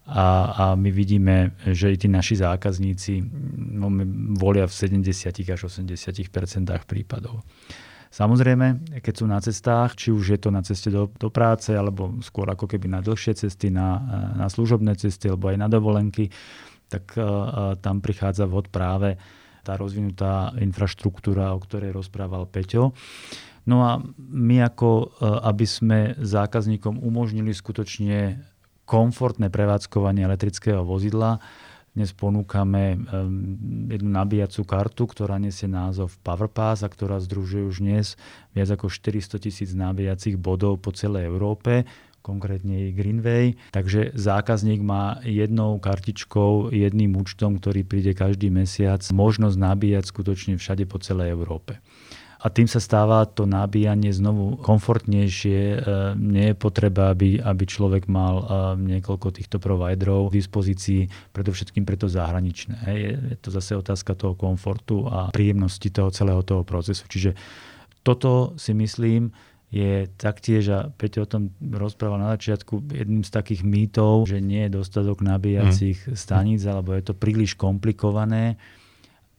a, 0.07 0.27
a 0.55 0.65
my 0.79 0.91
vidíme, 0.95 1.59
že 1.67 1.91
i 1.91 1.97
tí 1.99 2.07
naši 2.07 2.39
zákazníci 2.39 3.27
no, 3.59 3.91
volia 4.39 4.71
v 4.71 4.75
70 5.03 5.35
až 5.51 5.61
80% 5.67 6.23
prípadov. 6.87 7.43
Samozrejme, 8.13 9.01
keď 9.01 9.15
sú 9.17 9.25
na 9.25 9.41
cestách, 9.41 9.97
či 9.97 10.13
už 10.13 10.37
je 10.37 10.39
to 10.39 10.53
na 10.53 10.61
ceste 10.61 10.93
do, 10.93 11.09
do 11.09 11.33
práce, 11.33 11.73
alebo 11.73 12.21
skôr 12.21 12.45
ako 12.45 12.69
keby 12.69 12.85
na 12.93 13.01
dlhšie 13.01 13.33
cesty, 13.33 13.73
na, 13.73 14.05
na 14.37 14.53
služobné 14.53 15.01
cesty, 15.01 15.33
alebo 15.33 15.49
aj 15.49 15.57
na 15.57 15.69
dovolenky, 15.73 16.29
tak 16.93 17.17
uh, 17.17 17.73
tam 17.81 18.05
prichádza 18.05 18.45
vhod 18.45 18.69
práve 18.69 19.17
tá 19.65 19.81
rozvinutá 19.81 20.53
infraštruktúra, 20.61 21.57
o 21.57 21.63
ktorej 21.65 21.97
rozprával 21.97 22.45
Peťo. 22.53 22.93
No 23.63 23.87
a 23.87 24.03
my 24.19 24.57
ako, 24.67 25.15
aby 25.23 25.67
sme 25.67 25.99
zákazníkom 26.19 26.99
umožnili 26.99 27.55
skutočne 27.55 28.43
komfortné 28.83 29.55
prevádzkovanie 29.55 30.27
elektrického 30.27 30.83
vozidla, 30.83 31.39
dnes 31.93 32.09
ponúkame 32.17 32.97
jednu 33.93 34.11
nabíjacú 34.17 34.65
kartu, 34.65 35.05
ktorá 35.05 35.37
nesie 35.37 35.69
názov 35.69 36.17
PowerPass 36.25 36.81
a 36.81 36.89
ktorá 36.89 37.21
združuje 37.21 37.69
už 37.69 37.85
dnes 37.85 38.17
viac 38.57 38.73
ako 38.73 38.89
400 38.89 39.37
tisíc 39.37 39.71
nabíjacích 39.77 40.41
bodov 40.41 40.81
po 40.81 40.91
celej 40.97 41.29
Európe 41.29 41.85
konkrétne 42.23 42.89
i 42.89 42.95
Greenway. 42.95 43.59
Takže 43.75 44.15
zákazník 44.15 44.79
má 44.79 45.19
jednou 45.27 45.83
kartičkou, 45.83 46.71
jedným 46.71 47.19
účtom, 47.19 47.59
ktorý 47.59 47.83
príde 47.83 48.15
každý 48.15 48.47
mesiac, 48.47 49.03
možnosť 49.11 49.59
nabíjať 49.59 50.05
skutočne 50.07 50.55
všade 50.55 50.87
po 50.87 51.03
celej 51.03 51.35
Európe 51.35 51.83
a 52.43 52.47
tým 52.51 52.67
sa 52.67 52.83
stáva 52.83 53.23
to 53.23 53.47
nabíjanie 53.47 54.11
znovu 54.11 54.59
komfortnejšie. 54.59 55.61
E, 55.63 55.79
nie 56.19 56.51
je 56.51 56.57
potreba, 56.59 57.15
aby, 57.15 57.39
aby 57.39 57.65
človek 57.71 58.11
mal 58.11 58.43
e, 58.43 58.45
niekoľko 58.99 59.31
týchto 59.31 59.63
providerov 59.63 60.35
v 60.35 60.43
dispozícii, 60.43 61.07
predovšetkým 61.31 61.87
preto 61.87 62.11
zahraničné. 62.11 62.77
Je 62.91 63.39
to 63.39 63.55
zase 63.55 63.79
otázka 63.79 64.19
toho 64.19 64.35
komfortu 64.35 65.07
a 65.07 65.31
príjemnosti 65.31 65.87
toho 65.95 66.11
celého 66.11 66.43
toho 66.43 66.67
procesu. 66.67 67.07
Čiže 67.07 67.39
toto 68.03 68.59
si 68.59 68.75
myslím, 68.75 69.31
je 69.71 70.11
taktiež, 70.19 70.65
a 70.75 70.79
Peťo 70.91 71.25
o 71.25 71.31
tom 71.31 71.55
rozprával 71.63 72.21
na 72.21 72.35
začiatku, 72.37 72.91
jedným 72.91 73.23
z 73.23 73.31
takých 73.33 73.63
mýtov, 73.63 74.27
že 74.29 74.43
nie 74.43 74.67
je 74.67 74.83
dostatok 74.83 75.23
nabíjacích 75.23 76.11
mm. 76.11 76.19
staníc, 76.19 76.61
alebo 76.67 76.93
je 76.93 77.07
to 77.07 77.15
príliš 77.15 77.55
komplikované 77.55 78.59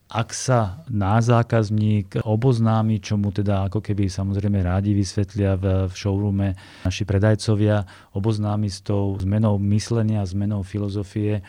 ak 0.04 0.36
sa 0.36 0.84
náš 0.86 1.32
zákazník 1.32 2.22
oboznámi, 2.22 3.00
čo 3.00 3.16
mu 3.16 3.32
teda 3.32 3.66
ako 3.66 3.80
keby 3.80 4.12
samozrejme 4.12 4.60
rádi 4.60 4.92
vysvetlia 4.92 5.56
v, 5.56 5.88
v 5.88 5.94
showroome 5.96 6.48
naši 6.84 7.08
predajcovia, 7.08 7.88
oboznámi 8.12 8.68
s 8.68 8.84
tou 8.84 9.16
zmenou 9.16 9.56
myslenia, 9.72 10.28
zmenou 10.28 10.60
filozofie 10.60 11.40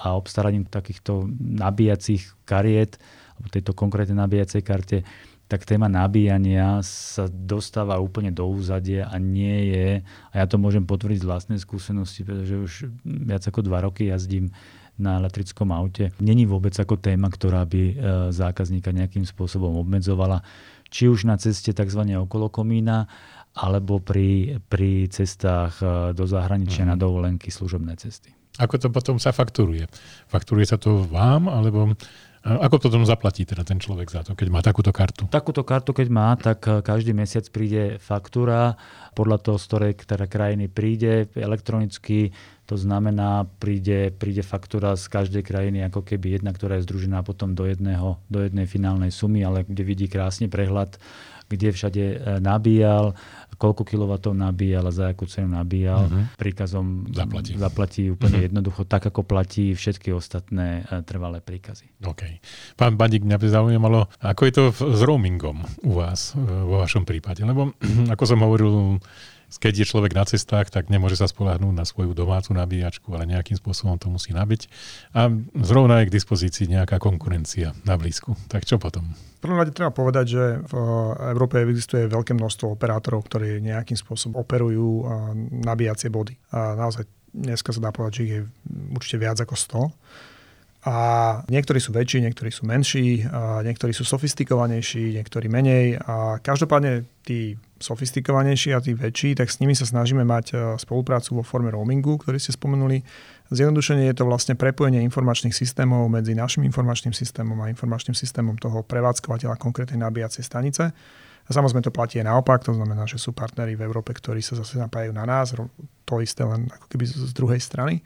a 0.00 0.16
obstaraním 0.16 0.64
takýchto 0.64 1.28
nabíjacích 1.38 2.32
kariet, 2.48 2.96
alebo 3.36 3.46
tejto 3.52 3.72
konkrétnej 3.76 4.18
nabíjacej 4.18 4.62
karte, 4.64 4.98
tak 5.48 5.64
téma 5.64 5.88
nabíjania 5.88 6.84
sa 6.84 7.24
dostáva 7.28 7.96
úplne 7.96 8.28
do 8.28 8.44
úzadia 8.44 9.08
a 9.08 9.16
nie 9.16 9.72
je, 9.72 9.88
a 10.04 10.34
ja 10.36 10.44
to 10.44 10.60
môžem 10.60 10.84
potvrdiť 10.84 11.24
z 11.24 11.28
vlastnej 11.28 11.58
skúsenosti, 11.60 12.20
pretože 12.20 12.54
už 12.56 12.72
viac 13.04 13.40
ako 13.48 13.64
dva 13.64 13.80
roky 13.88 14.12
jazdím 14.12 14.52
na 14.98 15.22
elektrickom 15.22 15.70
aute 15.70 16.10
není 16.18 16.44
vôbec 16.44 16.74
ako 16.74 16.98
téma, 16.98 17.30
ktorá 17.30 17.62
by 17.64 17.82
e, 17.82 17.94
zákazníka 18.34 18.90
nejakým 18.90 19.22
spôsobom 19.24 19.78
obmedzovala, 19.78 20.42
či 20.90 21.06
už 21.06 21.24
na 21.24 21.38
ceste 21.38 21.70
tzv. 21.70 22.02
okolo 22.18 22.50
komína, 22.50 23.06
alebo 23.54 23.98
pri, 23.98 24.58
pri 24.66 25.06
cestách 25.08 25.80
e, 25.80 25.86
do 26.12 26.24
zahraničia 26.26 26.84
mm. 26.84 26.90
na 26.92 26.96
dovolenky, 26.98 27.48
služobné 27.48 27.96
cesty. 27.96 28.34
Ako 28.58 28.74
to 28.78 28.90
potom 28.90 29.22
sa 29.22 29.30
fakturuje? 29.30 29.86
Fakturuje 30.26 30.66
sa 30.66 30.76
to 30.82 31.06
vám, 31.06 31.46
alebo 31.46 31.94
ako 32.48 32.76
to 32.78 32.86
potom 32.88 33.04
zaplatí 33.04 33.42
teda 33.42 33.66
ten 33.66 33.82
človek 33.82 34.08
za 34.08 34.22
to, 34.22 34.32
keď 34.38 34.48
má 34.48 34.60
takúto 34.62 34.94
kartu? 34.94 35.26
Takúto 35.26 35.66
kartu, 35.66 35.90
keď 35.90 36.08
má, 36.08 36.32
tak 36.38 36.64
e, 36.64 36.80
každý 36.80 37.10
mesiac 37.12 37.44
príde 37.50 37.98
faktúra 37.98 38.78
podľa 39.18 39.42
toho, 39.42 39.56
z 39.58 39.64
ktorej 39.66 39.92
ktoré 39.98 40.24
krajiny 40.30 40.70
príde 40.70 41.26
elektronicky 41.34 42.30
To 42.68 42.76
znamená, 42.76 43.48
príde, 43.56 44.12
príde 44.12 44.44
faktúra 44.44 44.92
z 44.92 45.08
každej 45.08 45.40
krajiny 45.40 45.88
ako 45.88 46.04
keby 46.04 46.36
jedna, 46.36 46.52
ktorá 46.52 46.76
je 46.76 46.84
združená 46.84 47.24
potom 47.24 47.56
do, 47.56 47.64
jedného, 47.64 48.20
do 48.28 48.44
jednej 48.44 48.68
finálnej 48.68 49.08
sumy, 49.08 49.40
ale 49.40 49.64
kde 49.64 49.82
vidí 49.88 50.04
krásny 50.04 50.52
prehľad, 50.52 51.00
kde 51.48 51.72
všade 51.72 52.04
e, 52.04 52.16
nabíjal, 52.44 53.16
koľko 53.56 53.88
kW 53.88 54.20
nabíjal 54.36 54.84
a 54.84 54.92
za 54.92 55.08
akú 55.08 55.24
cenu 55.24 55.48
nabíjal. 55.48 56.06
Uh-huh. 56.06 56.28
Príkazom 56.36 57.08
zaplatí. 57.08 57.56
zaplatí 57.56 58.02
úplne 58.12 58.44
uh-huh. 58.44 58.48
jednoducho, 58.52 58.84
tak 58.84 59.08
ako 59.08 59.24
platí 59.24 59.72
všetky 59.72 60.12
ostatné 60.12 60.84
e, 60.84 61.00
trvalé 61.08 61.40
príkazy. 61.40 61.88
OK. 62.04 62.36
Pán 62.76 63.00
Bandík, 63.00 63.24
mňa 63.24 63.40
by 63.40 63.46
zaujímalo, 63.48 64.12
ako 64.20 64.42
je 64.44 64.52
to 64.52 64.64
s 64.76 65.00
roamingom 65.00 65.64
u 65.88 65.92
vás, 65.96 66.36
e, 66.36 66.44
vo 66.44 66.84
vašom 66.84 67.08
prípade. 67.08 67.48
Lebo, 67.48 67.72
ako 68.14 68.24
som 68.28 68.44
hovoril, 68.44 69.00
keď 69.56 69.80
je 69.80 69.88
človek 69.88 70.12
na 70.12 70.28
cestách, 70.28 70.68
tak 70.68 70.92
nemôže 70.92 71.16
sa 71.16 71.24
spolahnúť 71.24 71.72
na 71.72 71.88
svoju 71.88 72.12
domácu 72.12 72.52
nabíjačku, 72.52 73.08
ale 73.16 73.24
nejakým 73.24 73.56
spôsobom 73.56 73.96
to 73.96 74.12
musí 74.12 74.36
nabiť. 74.36 74.68
A 75.16 75.32
zrovna 75.64 76.04
je 76.04 76.12
k 76.12 76.14
dispozícii 76.20 76.68
nejaká 76.68 77.00
konkurencia 77.00 77.72
na 77.88 77.96
blízku. 77.96 78.36
Tak 78.52 78.68
čo 78.68 78.76
potom? 78.76 79.08
V 79.38 79.40
prvom 79.40 79.56
rade 79.56 79.72
treba 79.72 79.94
povedať, 79.94 80.26
že 80.28 80.44
v 80.68 80.74
Európe 81.32 81.62
existuje 81.64 82.10
veľké 82.10 82.36
množstvo 82.36 82.76
operátorov, 82.76 83.24
ktorí 83.24 83.64
nejakým 83.64 83.96
spôsobom 83.96 84.36
operujú 84.36 85.08
nabíjacie 85.64 86.12
body. 86.12 86.36
A 86.52 86.76
naozaj 86.76 87.08
dneska 87.32 87.72
sa 87.72 87.80
dá 87.80 87.94
povedať, 87.94 88.12
že 88.18 88.24
ich 88.26 88.34
je 88.34 88.42
určite 88.92 89.16
viac 89.22 89.38
ako 89.40 89.54
100. 89.56 89.88
A 90.88 90.96
niektorí 91.52 91.84
sú 91.84 91.92
väčší, 91.92 92.24
niektorí 92.24 92.48
sú 92.48 92.64
menší, 92.64 93.20
a 93.28 93.60
niektorí 93.60 93.92
sú 93.92 94.08
sofistikovanejší, 94.08 95.20
niektorí 95.20 95.44
menej. 95.52 96.00
A 96.00 96.40
každopádne 96.40 97.04
tí 97.28 97.60
sofistikovanejší 97.76 98.72
a 98.72 98.80
tí 98.80 98.96
väčší, 98.96 99.36
tak 99.36 99.52
s 99.52 99.60
nimi 99.60 99.76
sa 99.76 99.84
snažíme 99.84 100.24
mať 100.24 100.46
e, 100.50 100.54
spoluprácu 100.80 101.36
vo 101.36 101.44
forme 101.44 101.68
roamingu, 101.68 102.16
ktorý 102.16 102.40
ste 102.40 102.56
spomenuli. 102.56 103.04
Zjednodušenie 103.52 104.08
je 104.08 104.16
to 104.16 104.24
vlastne 104.24 104.56
prepojenie 104.56 105.04
informačných 105.04 105.52
systémov 105.52 106.08
medzi 106.08 106.32
našim 106.32 106.64
informačným 106.64 107.12
systémom 107.12 107.60
a 107.60 107.68
informačným 107.68 108.16
systémom 108.16 108.56
toho 108.56 108.80
prevádzkovateľa 108.80 109.60
konkrétnej 109.60 110.00
nabíjacej 110.00 110.40
stanice. 110.40 110.88
A 111.48 111.50
samozrejme 111.52 111.84
to 111.84 111.92
platí 111.92 112.16
aj 112.16 112.32
naopak, 112.32 112.64
to 112.64 112.72
znamená, 112.72 113.04
že 113.04 113.20
sú 113.20 113.36
partnery 113.36 113.76
v 113.76 113.84
Európe, 113.84 114.16
ktorí 114.16 114.40
sa 114.40 114.56
zase 114.56 114.80
napájajú 114.80 115.12
na 115.12 115.28
nás, 115.28 115.52
to 116.08 116.14
isté 116.24 116.48
len 116.48 116.64
ako 116.72 116.86
keby 116.88 117.04
z 117.04 117.32
druhej 117.36 117.60
strany. 117.60 118.00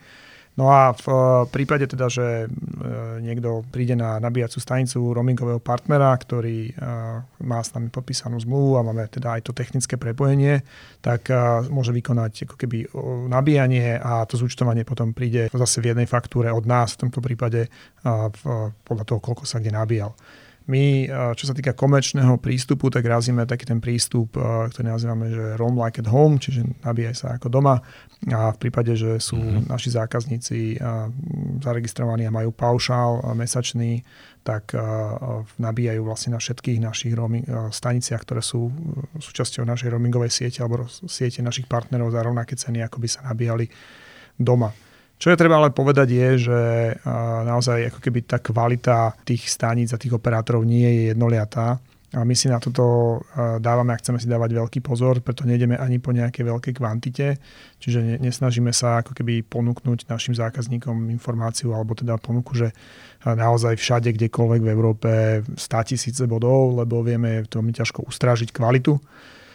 No 0.52 0.68
a 0.68 0.92
v 0.92 1.06
eh, 1.08 1.16
prípade 1.48 1.88
teda, 1.88 2.12
že 2.12 2.44
eh, 2.44 2.48
niekto 3.24 3.64
príde 3.72 3.96
na 3.96 4.20
nabíjacú 4.20 4.60
stanicu 4.60 5.00
roamingového 5.16 5.64
partnera, 5.64 6.12
ktorý 6.12 6.68
eh, 6.68 6.74
má 7.40 7.58
s 7.64 7.72
nami 7.72 7.88
podpísanú 7.88 8.36
zmluvu 8.36 8.76
a 8.76 8.84
máme 8.84 9.08
teda 9.08 9.40
aj 9.40 9.48
to 9.48 9.52
technické 9.56 9.96
prepojenie, 9.96 10.60
tak 11.00 11.32
môže 11.72 11.90
vykonať 11.90 12.46
ako 12.46 12.54
keby 12.54 12.78
nabíjanie 13.26 13.98
a 13.98 14.22
to 14.22 14.38
zúčtovanie 14.38 14.86
potom 14.86 15.10
príde 15.10 15.50
zase 15.50 15.82
v 15.82 15.90
jednej 15.94 16.06
faktúre 16.06 16.46
od 16.54 16.62
nás, 16.62 16.94
v 16.94 17.08
tomto 17.08 17.18
prípade 17.18 17.66
podľa 18.86 19.04
toho, 19.06 19.18
koľko 19.18 19.42
sa 19.42 19.58
kde 19.58 19.74
nabíjal. 19.74 20.14
My, 20.70 21.10
čo 21.34 21.44
sa 21.50 21.54
týka 21.54 21.74
komerčného 21.74 22.38
prístupu, 22.38 22.86
tak 22.86 23.02
razíme 23.02 23.42
taký 23.46 23.66
ten 23.66 23.82
prístup, 23.82 24.38
ktorý 24.38 24.94
nazývame, 24.94 25.26
že 25.34 25.44
roam 25.58 25.74
like 25.74 25.98
at 25.98 26.06
home, 26.06 26.38
čiže 26.38 26.62
nabíjaj 26.86 27.14
sa 27.18 27.26
ako 27.34 27.50
doma. 27.50 27.82
A 28.30 28.54
v 28.54 28.58
prípade, 28.62 28.94
že 28.94 29.18
sú 29.18 29.34
mm-hmm. 29.34 29.66
naši 29.66 29.88
zákazníci 29.90 30.78
zaregistrovaní 31.58 32.30
a 32.30 32.34
majú 32.34 32.54
paušál 32.54 33.34
mesačný, 33.34 34.06
tak 34.46 34.70
nabíjajú 35.58 36.02
vlastne 36.06 36.34
na 36.34 36.40
všetkých 36.42 36.78
našich 36.82 37.14
roaming, 37.14 37.46
staniciach, 37.70 38.22
ktoré 38.22 38.42
sú 38.42 38.70
súčasťou 39.18 39.66
našej 39.66 39.90
roamingovej 39.90 40.30
siete 40.30 40.62
alebo 40.62 40.86
siete 40.88 41.42
našich 41.42 41.66
partnerov 41.66 42.14
za 42.14 42.22
rovnaké 42.22 42.54
ceny, 42.54 42.82
ako 42.86 43.02
by 43.02 43.08
sa 43.10 43.26
nabíjali 43.26 43.66
doma. 44.38 44.70
Čo 45.22 45.30
je 45.30 45.38
treba 45.38 45.54
ale 45.54 45.70
povedať 45.70 46.08
je, 46.10 46.50
že 46.50 46.60
naozaj 47.46 47.94
ako 47.94 48.02
keby 48.02 48.26
tá 48.26 48.42
kvalita 48.42 49.14
tých 49.22 49.46
staníc 49.46 49.94
a 49.94 50.00
tých 50.02 50.18
operátorov 50.18 50.66
nie 50.66 50.82
je 50.82 51.02
jednoliatá. 51.14 51.78
A 52.12 52.26
my 52.26 52.34
si 52.34 52.50
na 52.50 52.58
toto 52.58 53.22
dávame, 53.62 53.94
ak 53.94 54.02
chceme 54.02 54.18
si 54.18 54.26
dávať 54.26 54.58
veľký 54.58 54.82
pozor, 54.82 55.22
preto 55.22 55.46
nejdeme 55.46 55.78
ani 55.78 56.02
po 56.02 56.10
nejakej 56.10 56.44
veľkej 56.44 56.74
kvantite, 56.74 57.38
čiže 57.78 58.18
nesnažíme 58.18 58.74
sa 58.74 58.98
ako 59.00 59.14
keby 59.14 59.46
ponúknuť 59.46 60.10
našim 60.10 60.34
zákazníkom 60.34 61.06
informáciu 61.14 61.70
alebo 61.70 61.94
teda 61.94 62.18
ponuku, 62.18 62.58
že 62.58 62.74
naozaj 63.22 63.78
všade, 63.78 64.10
kdekoľvek 64.18 64.60
v 64.60 64.72
Európe 64.74 65.10
100 65.54 65.88
tisíce 65.94 66.26
bodov, 66.26 66.82
lebo 66.82 66.98
vieme 67.06 67.46
veľmi 67.46 67.70
ťažko 67.70 68.10
ustrážiť 68.10 68.50
kvalitu 68.50 68.98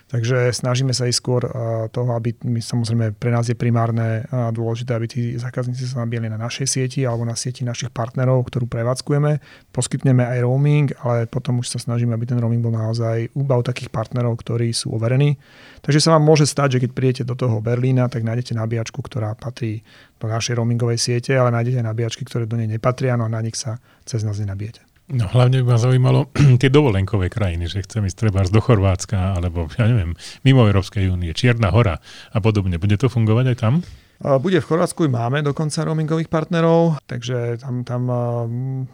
Takže 0.07 0.55
snažíme 0.55 0.95
sa 0.95 1.03
ísť 1.03 1.19
skôr 1.19 1.43
toho, 1.91 2.15
aby 2.15 2.31
my 2.47 2.63
samozrejme 2.63 3.19
pre 3.19 3.27
nás 3.27 3.51
je 3.51 3.59
primárne 3.59 4.23
a 4.31 4.55
dôležité, 4.55 4.95
aby 4.95 5.03
tí 5.03 5.35
zákazníci 5.35 5.83
sa 5.83 6.07
nabíjali 6.07 6.31
na 6.31 6.39
našej 6.39 6.63
sieti 6.63 7.03
alebo 7.03 7.27
na 7.27 7.35
sieti 7.35 7.67
našich 7.67 7.91
partnerov, 7.91 8.47
ktorú 8.47 8.71
prevádzkujeme. 8.71 9.43
Poskytneme 9.75 10.23
aj 10.23 10.47
roaming, 10.47 10.95
ale 11.03 11.27
potom 11.27 11.59
už 11.59 11.75
sa 11.75 11.79
snažíme, 11.83 12.15
aby 12.15 12.23
ten 12.23 12.39
roaming 12.39 12.63
bol 12.63 12.71
naozaj 12.71 13.35
úbav 13.35 13.67
takých 13.67 13.91
partnerov, 13.91 14.39
ktorí 14.39 14.71
sú 14.71 14.95
overení. 14.95 15.35
Takže 15.83 15.99
sa 15.99 16.15
vám 16.15 16.23
môže 16.23 16.47
stať, 16.47 16.79
že 16.79 16.87
keď 16.87 16.91
prídete 16.95 17.23
do 17.27 17.35
toho 17.35 17.59
Berlína, 17.59 18.07
tak 18.07 18.23
nájdete 18.23 18.55
nabíjačku, 18.55 19.03
ktorá 19.03 19.35
patrí 19.35 19.83
do 20.23 20.31
našej 20.31 20.55
roamingovej 20.55 21.03
siete, 21.03 21.35
ale 21.35 21.51
nájdete 21.51 21.83
nabíjačky, 21.83 22.23
ktoré 22.23 22.47
do 22.47 22.55
nej 22.55 22.71
nepatria, 22.71 23.19
no 23.19 23.27
a 23.27 23.33
na 23.35 23.43
nich 23.43 23.59
sa 23.59 23.75
cez 24.07 24.23
nás 24.23 24.39
nenabijete. 24.39 24.86
No 25.07 25.23
hlavne 25.31 25.63
by 25.63 25.71
ma 25.71 25.77
zaujímalo 25.79 26.27
tie 26.61 26.67
dovolenkové 26.67 27.31
krajiny, 27.31 27.71
že 27.71 27.87
chcem 27.87 28.03
ísť 28.03 28.27
treba 28.27 28.43
do 28.43 28.59
Chorvátska, 28.59 29.39
alebo 29.39 29.71
ja 29.79 29.87
neviem, 29.87 30.11
mimo 30.43 30.67
Európskej 30.67 31.07
únie, 31.07 31.31
Čierna 31.31 31.71
hora 31.71 32.03
a 32.35 32.37
podobne. 32.43 32.75
Bude 32.75 32.99
to 32.99 33.07
fungovať 33.07 33.55
aj 33.55 33.57
tam? 33.57 33.73
Bude 34.17 34.59
v 34.59 34.67
Chorvátsku, 34.67 35.05
máme 35.07 35.45
dokonca 35.45 35.85
roamingových 35.85 36.27
partnerov, 36.27 36.97
takže 37.05 37.61
tam, 37.61 37.85
tam 37.85 38.01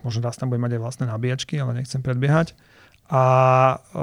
možno 0.04 0.20
raz 0.20 0.36
tam 0.36 0.52
bude 0.52 0.60
mať 0.60 0.76
aj 0.78 0.82
vlastné 0.84 1.06
nabíjačky, 1.08 1.56
ale 1.64 1.80
nechcem 1.80 2.04
predbiehať. 2.04 2.54
A 3.08 3.24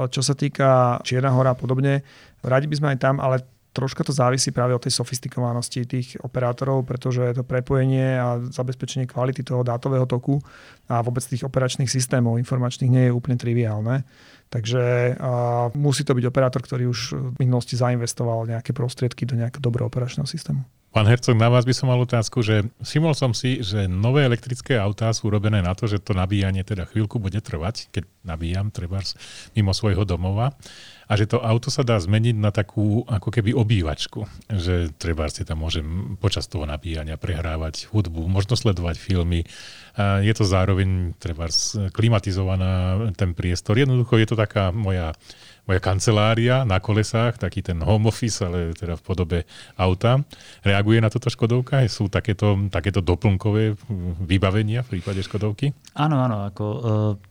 čo 0.09 0.25
sa 0.25 0.33
týka 0.33 0.99
Čierna 1.05 1.31
hora 1.31 1.53
a 1.53 1.57
podobne, 1.57 2.01
radi 2.41 2.65
by 2.65 2.75
sme 2.75 2.87
aj 2.97 2.99
tam, 2.99 3.15
ale 3.21 3.45
troška 3.71 4.03
to 4.03 4.11
závisí 4.11 4.51
práve 4.51 4.75
od 4.75 4.83
tej 4.83 4.99
sofistikovanosti 4.99 5.87
tých 5.87 6.19
operátorov, 6.19 6.83
pretože 6.83 7.35
to 7.35 7.43
prepojenie 7.47 8.19
a 8.19 8.39
zabezpečenie 8.51 9.07
kvality 9.07 9.43
toho 9.47 9.63
dátového 9.63 10.03
toku 10.03 10.43
a 10.91 10.99
vôbec 10.99 11.23
tých 11.23 11.47
operačných 11.47 11.87
systémov 11.87 12.35
informačných 12.39 12.91
nie 12.91 13.03
je 13.07 13.15
úplne 13.15 13.39
triviálne. 13.39 14.03
Takže 14.51 15.15
uh, 15.15 15.71
musí 15.79 16.03
to 16.03 16.11
byť 16.11 16.27
operátor, 16.27 16.59
ktorý 16.59 16.91
už 16.91 16.99
v 17.15 17.35
minulosti 17.39 17.79
zainvestoval 17.79 18.51
nejaké 18.51 18.75
prostriedky 18.75 19.23
do 19.23 19.39
nejakého 19.39 19.63
dobrého 19.63 19.87
operačného 19.87 20.27
systému. 20.27 20.67
Pán 20.91 21.07
Hercog, 21.07 21.39
na 21.39 21.47
vás 21.47 21.63
by 21.63 21.71
som 21.71 21.87
mal 21.87 22.03
otázku, 22.03 22.43
že 22.43 22.67
všimol 22.83 23.15
som 23.15 23.31
si, 23.31 23.63
že 23.63 23.87
nové 23.87 24.27
elektrické 24.27 24.75
autá 24.75 25.07
sú 25.15 25.31
robené 25.31 25.63
na 25.63 25.71
to, 25.71 25.87
že 25.87 26.03
to 26.03 26.11
nabíjanie 26.11 26.67
teda 26.67 26.83
chvíľku 26.83 27.15
bude 27.15 27.39
trvať, 27.39 27.87
keď 27.95 28.03
nabíjam 28.27 28.75
treba 28.75 28.99
mimo 29.55 29.71
svojho 29.71 30.03
domova 30.03 30.51
a 31.11 31.19
že 31.19 31.27
to 31.27 31.43
auto 31.43 31.67
sa 31.67 31.83
dá 31.83 31.99
zmeniť 31.99 32.39
na 32.39 32.55
takú 32.55 33.03
ako 33.03 33.35
keby 33.35 33.51
obývačku, 33.51 34.23
že 34.47 34.95
treba 34.95 35.27
si 35.27 35.43
tam 35.43 35.59
môžem 35.59 36.15
počas 36.15 36.47
toho 36.47 36.63
nabíjania 36.63 37.19
prehrávať 37.19 37.91
hudbu, 37.91 38.31
možno 38.31 38.55
sledovať 38.55 38.95
filmy. 38.95 39.43
A 39.99 40.23
je 40.23 40.31
to 40.31 40.47
zároveň 40.47 41.11
treba 41.19 41.51
klimatizovaná 41.91 42.95
ten 43.19 43.35
priestor. 43.35 43.75
Jednoducho 43.75 44.23
je 44.23 44.27
to 44.31 44.39
taká 44.39 44.71
moja 44.71 45.11
moja 45.71 45.79
kancelária 45.79 46.67
na 46.67 46.83
kolesách, 46.83 47.39
taký 47.39 47.63
ten 47.63 47.79
home 47.79 48.11
office, 48.11 48.43
ale 48.43 48.75
teda 48.75 48.99
v 48.99 49.03
podobe 49.07 49.37
auta. 49.79 50.19
Reaguje 50.67 50.99
na 50.99 51.07
toto 51.07 51.31
Škodovka? 51.31 51.79
Sú 51.87 52.11
takéto, 52.11 52.59
takéto 52.67 52.99
doplnkové 52.99 53.79
vybavenia 54.19 54.83
v 54.83 54.99
prípade 54.99 55.23
Škodovky? 55.23 55.71
Áno, 55.95 56.19
áno. 56.19 56.43
Ako, 56.51 56.65
e, 56.67 56.79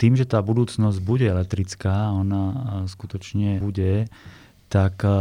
tým, 0.01 0.17
že 0.17 0.25
tá 0.25 0.41
budúcnosť 0.41 0.99
bude 1.05 1.29
elektrická, 1.29 2.17
ona 2.17 2.43
e, 2.49 2.57
skutočne 2.89 3.61
bude, 3.61 4.09
tak 4.73 5.05
e, 5.05 5.13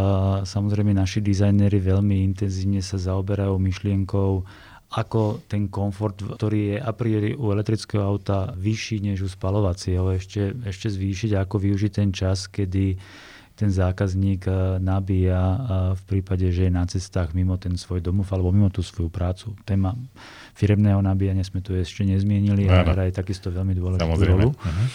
samozrejme 0.47 0.95
naši 0.95 1.19
dizajneri 1.19 1.75
veľmi 1.75 2.23
intenzívne 2.23 2.79
sa 2.79 2.95
zaoberajú 2.95 3.59
myšlienkou 3.59 4.47
ako 4.89 5.45
ten 5.45 5.69
komfort, 5.69 6.17
ktorý 6.17 6.73
je 6.73 6.77
a 6.81 6.91
priori 6.97 7.37
u 7.37 7.53
elektrického 7.53 8.01
auta 8.01 8.49
vyšší 8.57 9.05
než 9.05 9.21
u 9.21 9.29
spalovacieho, 9.29 10.09
ešte, 10.17 10.57
ešte 10.65 10.89
zvýšiť 10.89 11.37
ako 11.37 11.55
využiť 11.61 11.91
ten 11.93 12.09
čas, 12.09 12.49
kedy 12.49 12.97
ten 13.59 13.69
zákazník 13.69 14.47
eh, 14.47 14.55
nabíja 14.79 15.43
eh, 15.43 15.57
v 15.93 16.01
prípade, 16.07 16.47
že 16.49 16.67
je 16.67 16.71
na 16.71 16.87
cestách 16.87 17.35
mimo 17.35 17.59
ten 17.59 17.75
svoj 17.75 17.99
domov 17.99 18.31
alebo 18.31 18.55
mimo 18.55 18.71
tú 18.71 18.79
svoju 18.79 19.11
prácu. 19.11 19.51
Téma 19.67 19.93
firemného 20.55 21.03
nabíjania 21.03 21.43
sme 21.43 21.59
tu 21.59 21.75
ešte 21.75 22.07
nezmienili 22.07 22.71
a 22.71 22.81
hra 22.81 23.11
je 23.11 23.19
takisto 23.19 23.51
veľmi 23.51 23.75
dôležitú 23.75 24.23
rolu. 24.25 24.55
Uh-huh. 24.55 24.87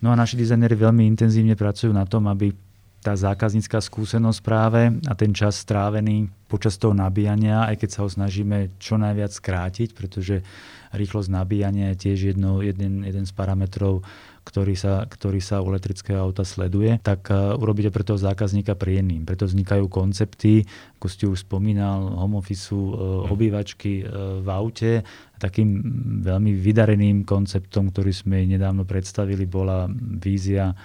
No 0.00 0.10
a 0.10 0.18
naši 0.18 0.38
dizajneri 0.38 0.78
veľmi 0.78 1.02
intenzívne 1.10 1.58
pracujú 1.58 1.90
na 1.90 2.06
tom, 2.06 2.30
aby 2.30 2.54
tá 3.02 3.18
zákaznícka 3.18 3.82
skúsenosť 3.82 4.40
práve 4.46 4.94
a 5.10 5.12
ten 5.18 5.34
čas 5.34 5.58
strávený 5.58 6.30
počas 6.46 6.78
toho 6.78 6.94
nabíjania, 6.94 7.66
aj 7.66 7.82
keď 7.82 7.90
sa 7.90 8.02
ho 8.06 8.08
snažíme 8.08 8.78
čo 8.78 8.94
najviac 8.94 9.34
skrátiť, 9.34 9.90
pretože 9.98 10.46
rýchlosť 10.94 11.28
nabíjania 11.32 11.90
je 11.92 12.08
tiež 12.08 12.18
jedno, 12.36 12.62
jeden, 12.62 13.02
jeden 13.02 13.24
z 13.26 13.32
parametrov, 13.34 14.04
ktorý 14.44 14.74
sa, 14.76 15.08
ktorý 15.08 15.40
sa 15.40 15.64
u 15.64 15.72
elektrického 15.72 16.20
auta 16.20 16.44
sleduje, 16.46 17.00
tak 17.02 17.32
urobiť 17.32 17.90
pre 17.90 18.04
toho 18.04 18.20
zákazníka 18.20 18.76
príjemným. 18.76 19.24
Preto 19.24 19.48
vznikajú 19.48 19.88
koncepty, 19.88 20.68
ako 21.00 21.06
ste 21.08 21.24
už 21.26 21.48
spomínal, 21.48 22.06
home 22.20 22.38
office, 22.38 22.70
mhm. 22.70 23.32
obývačky 23.32 24.04
v 24.44 24.48
aute. 24.52 25.02
Takým 25.42 25.82
veľmi 26.22 26.54
vydareným 26.54 27.26
konceptom, 27.26 27.90
ktorý 27.90 28.12
sme 28.14 28.46
nedávno 28.46 28.86
predstavili, 28.86 29.48
bola 29.48 29.88
vízia 30.22 30.76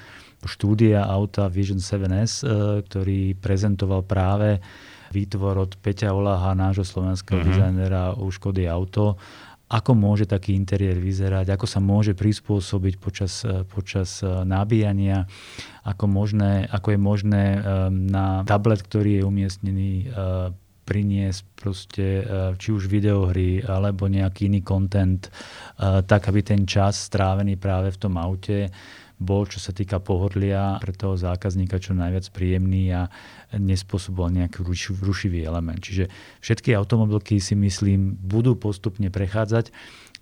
štúdia 0.45 1.07
auta 1.07 1.49
Vision 1.49 1.81
7S, 1.81 2.45
ktorý 2.85 3.33
prezentoval 3.39 4.05
práve 4.05 4.61
výtvor 5.09 5.55
od 5.65 5.71
Peťa 5.79 6.11
Olaha, 6.11 6.53
nášho 6.53 6.83
slovenského 6.83 7.39
uh-huh. 7.41 7.47
dizajnera 7.47 8.19
u 8.19 8.27
Škody 8.29 8.67
Auto, 8.67 9.15
ako 9.67 9.99
môže 9.99 10.23
taký 10.23 10.55
interiér 10.55 10.95
vyzerať, 10.95 11.51
ako 11.51 11.67
sa 11.67 11.83
môže 11.83 12.15
prispôsobiť 12.15 12.93
počas, 13.03 13.43
počas 13.67 14.23
e, 14.23 14.47
nabíjania, 14.47 15.27
ako, 15.83 16.07
možné, 16.07 16.71
ako 16.71 16.95
je 16.95 16.99
možné 16.99 17.43
na 17.91 18.47
tablet, 18.47 18.79
ktorý 18.79 19.19
je 19.19 19.27
umiestnený, 19.27 19.91
priniesť 20.87 21.43
proste 21.59 22.05
či 22.55 22.71
už 22.71 22.87
videohry 22.87 23.59
alebo 23.59 24.07
nejaký 24.07 24.47
iný 24.47 24.63
content, 24.63 25.27
tak 26.07 26.31
aby 26.31 26.39
ten 26.47 26.63
čas 26.63 27.11
strávený 27.11 27.59
práve 27.59 27.91
v 27.91 27.99
tom 27.99 28.15
aute 28.15 28.71
bol, 29.17 29.49
čo 29.49 29.57
sa 29.57 29.73
týka 29.73 29.97
pohodlia 29.97 30.77
pre 30.77 30.93
toho 30.93 31.17
zákazníka 31.17 31.81
čo 31.81 31.97
najviac 31.97 32.29
príjemný 32.29 32.93
a 32.93 33.09
nespôsoboval 33.57 34.29
nejaký 34.29 34.61
rušivý 35.01 35.41
element. 35.41 35.81
Čiže 35.81 36.09
všetky 36.41 36.77
automobilky 36.77 37.41
si 37.41 37.57
myslím 37.57 38.13
budú 38.13 38.53
postupne 38.53 39.09
prechádzať 39.09 39.73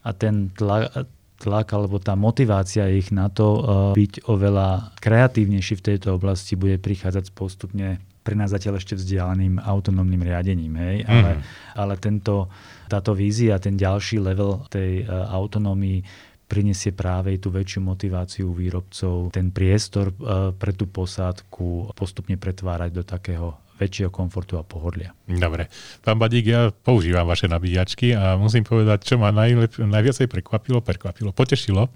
a 0.08 0.10
ten 0.16 0.48
tlak, 0.56 1.12
tlak 1.44 1.68
alebo 1.76 2.00
tá 2.00 2.16
motivácia 2.16 2.88
ich 2.88 3.12
na 3.12 3.28
to 3.28 3.48
uh, 3.60 3.62
byť 3.92 4.32
oveľa 4.32 4.96
kreatívnejší 5.04 5.76
v 5.76 5.86
tejto 5.94 6.16
oblasti 6.16 6.56
bude 6.56 6.80
prichádzať 6.80 7.36
postupne 7.36 8.00
pre 8.26 8.34
nás 8.34 8.50
zatiaľ 8.50 8.82
ešte 8.82 8.98
vzdialeným 8.98 9.62
autonómnym 9.62 10.26
riadením. 10.26 10.74
Hej? 10.82 11.06
Mm. 11.06 11.10
Ale, 11.14 11.32
ale 11.78 11.94
tento, 12.02 12.50
táto 12.90 13.14
vízia, 13.14 13.62
ten 13.62 13.78
ďalší 13.78 14.18
level 14.18 14.66
tej 14.72 15.06
uh, 15.06 15.30
autonómii 15.30 16.02
prinesie 16.46 16.94
práve 16.94 17.36
tú 17.42 17.50
väčšiu 17.50 17.82
motiváciu 17.82 18.54
výrobcov, 18.54 19.34
ten 19.34 19.50
priestor 19.50 20.14
e, 20.14 20.16
pre 20.54 20.72
tú 20.78 20.86
posádku 20.86 21.92
postupne 21.98 22.38
pretvárať 22.38 22.92
do 22.94 23.04
takého 23.04 23.58
väčšieho 23.76 24.08
komfortu 24.08 24.56
a 24.56 24.64
pohodlia. 24.64 25.12
Dobre. 25.28 25.68
Pán 26.00 26.16
Badík, 26.16 26.46
ja 26.48 26.72
používam 26.72 27.28
vaše 27.28 27.52
nabíjačky 27.52 28.16
a 28.16 28.40
musím 28.40 28.64
povedať, 28.64 29.04
čo 29.04 29.20
ma 29.20 29.36
najlep- 29.36 29.84
najviacej 29.84 30.32
prekvapilo, 30.32 30.80
prekvapilo, 30.80 31.36
potešilo 31.36 31.92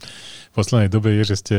v 0.50 0.54
poslednej 0.54 0.92
dobe 0.92 1.16
je, 1.22 1.24
že 1.24 1.36
ste 1.40 1.58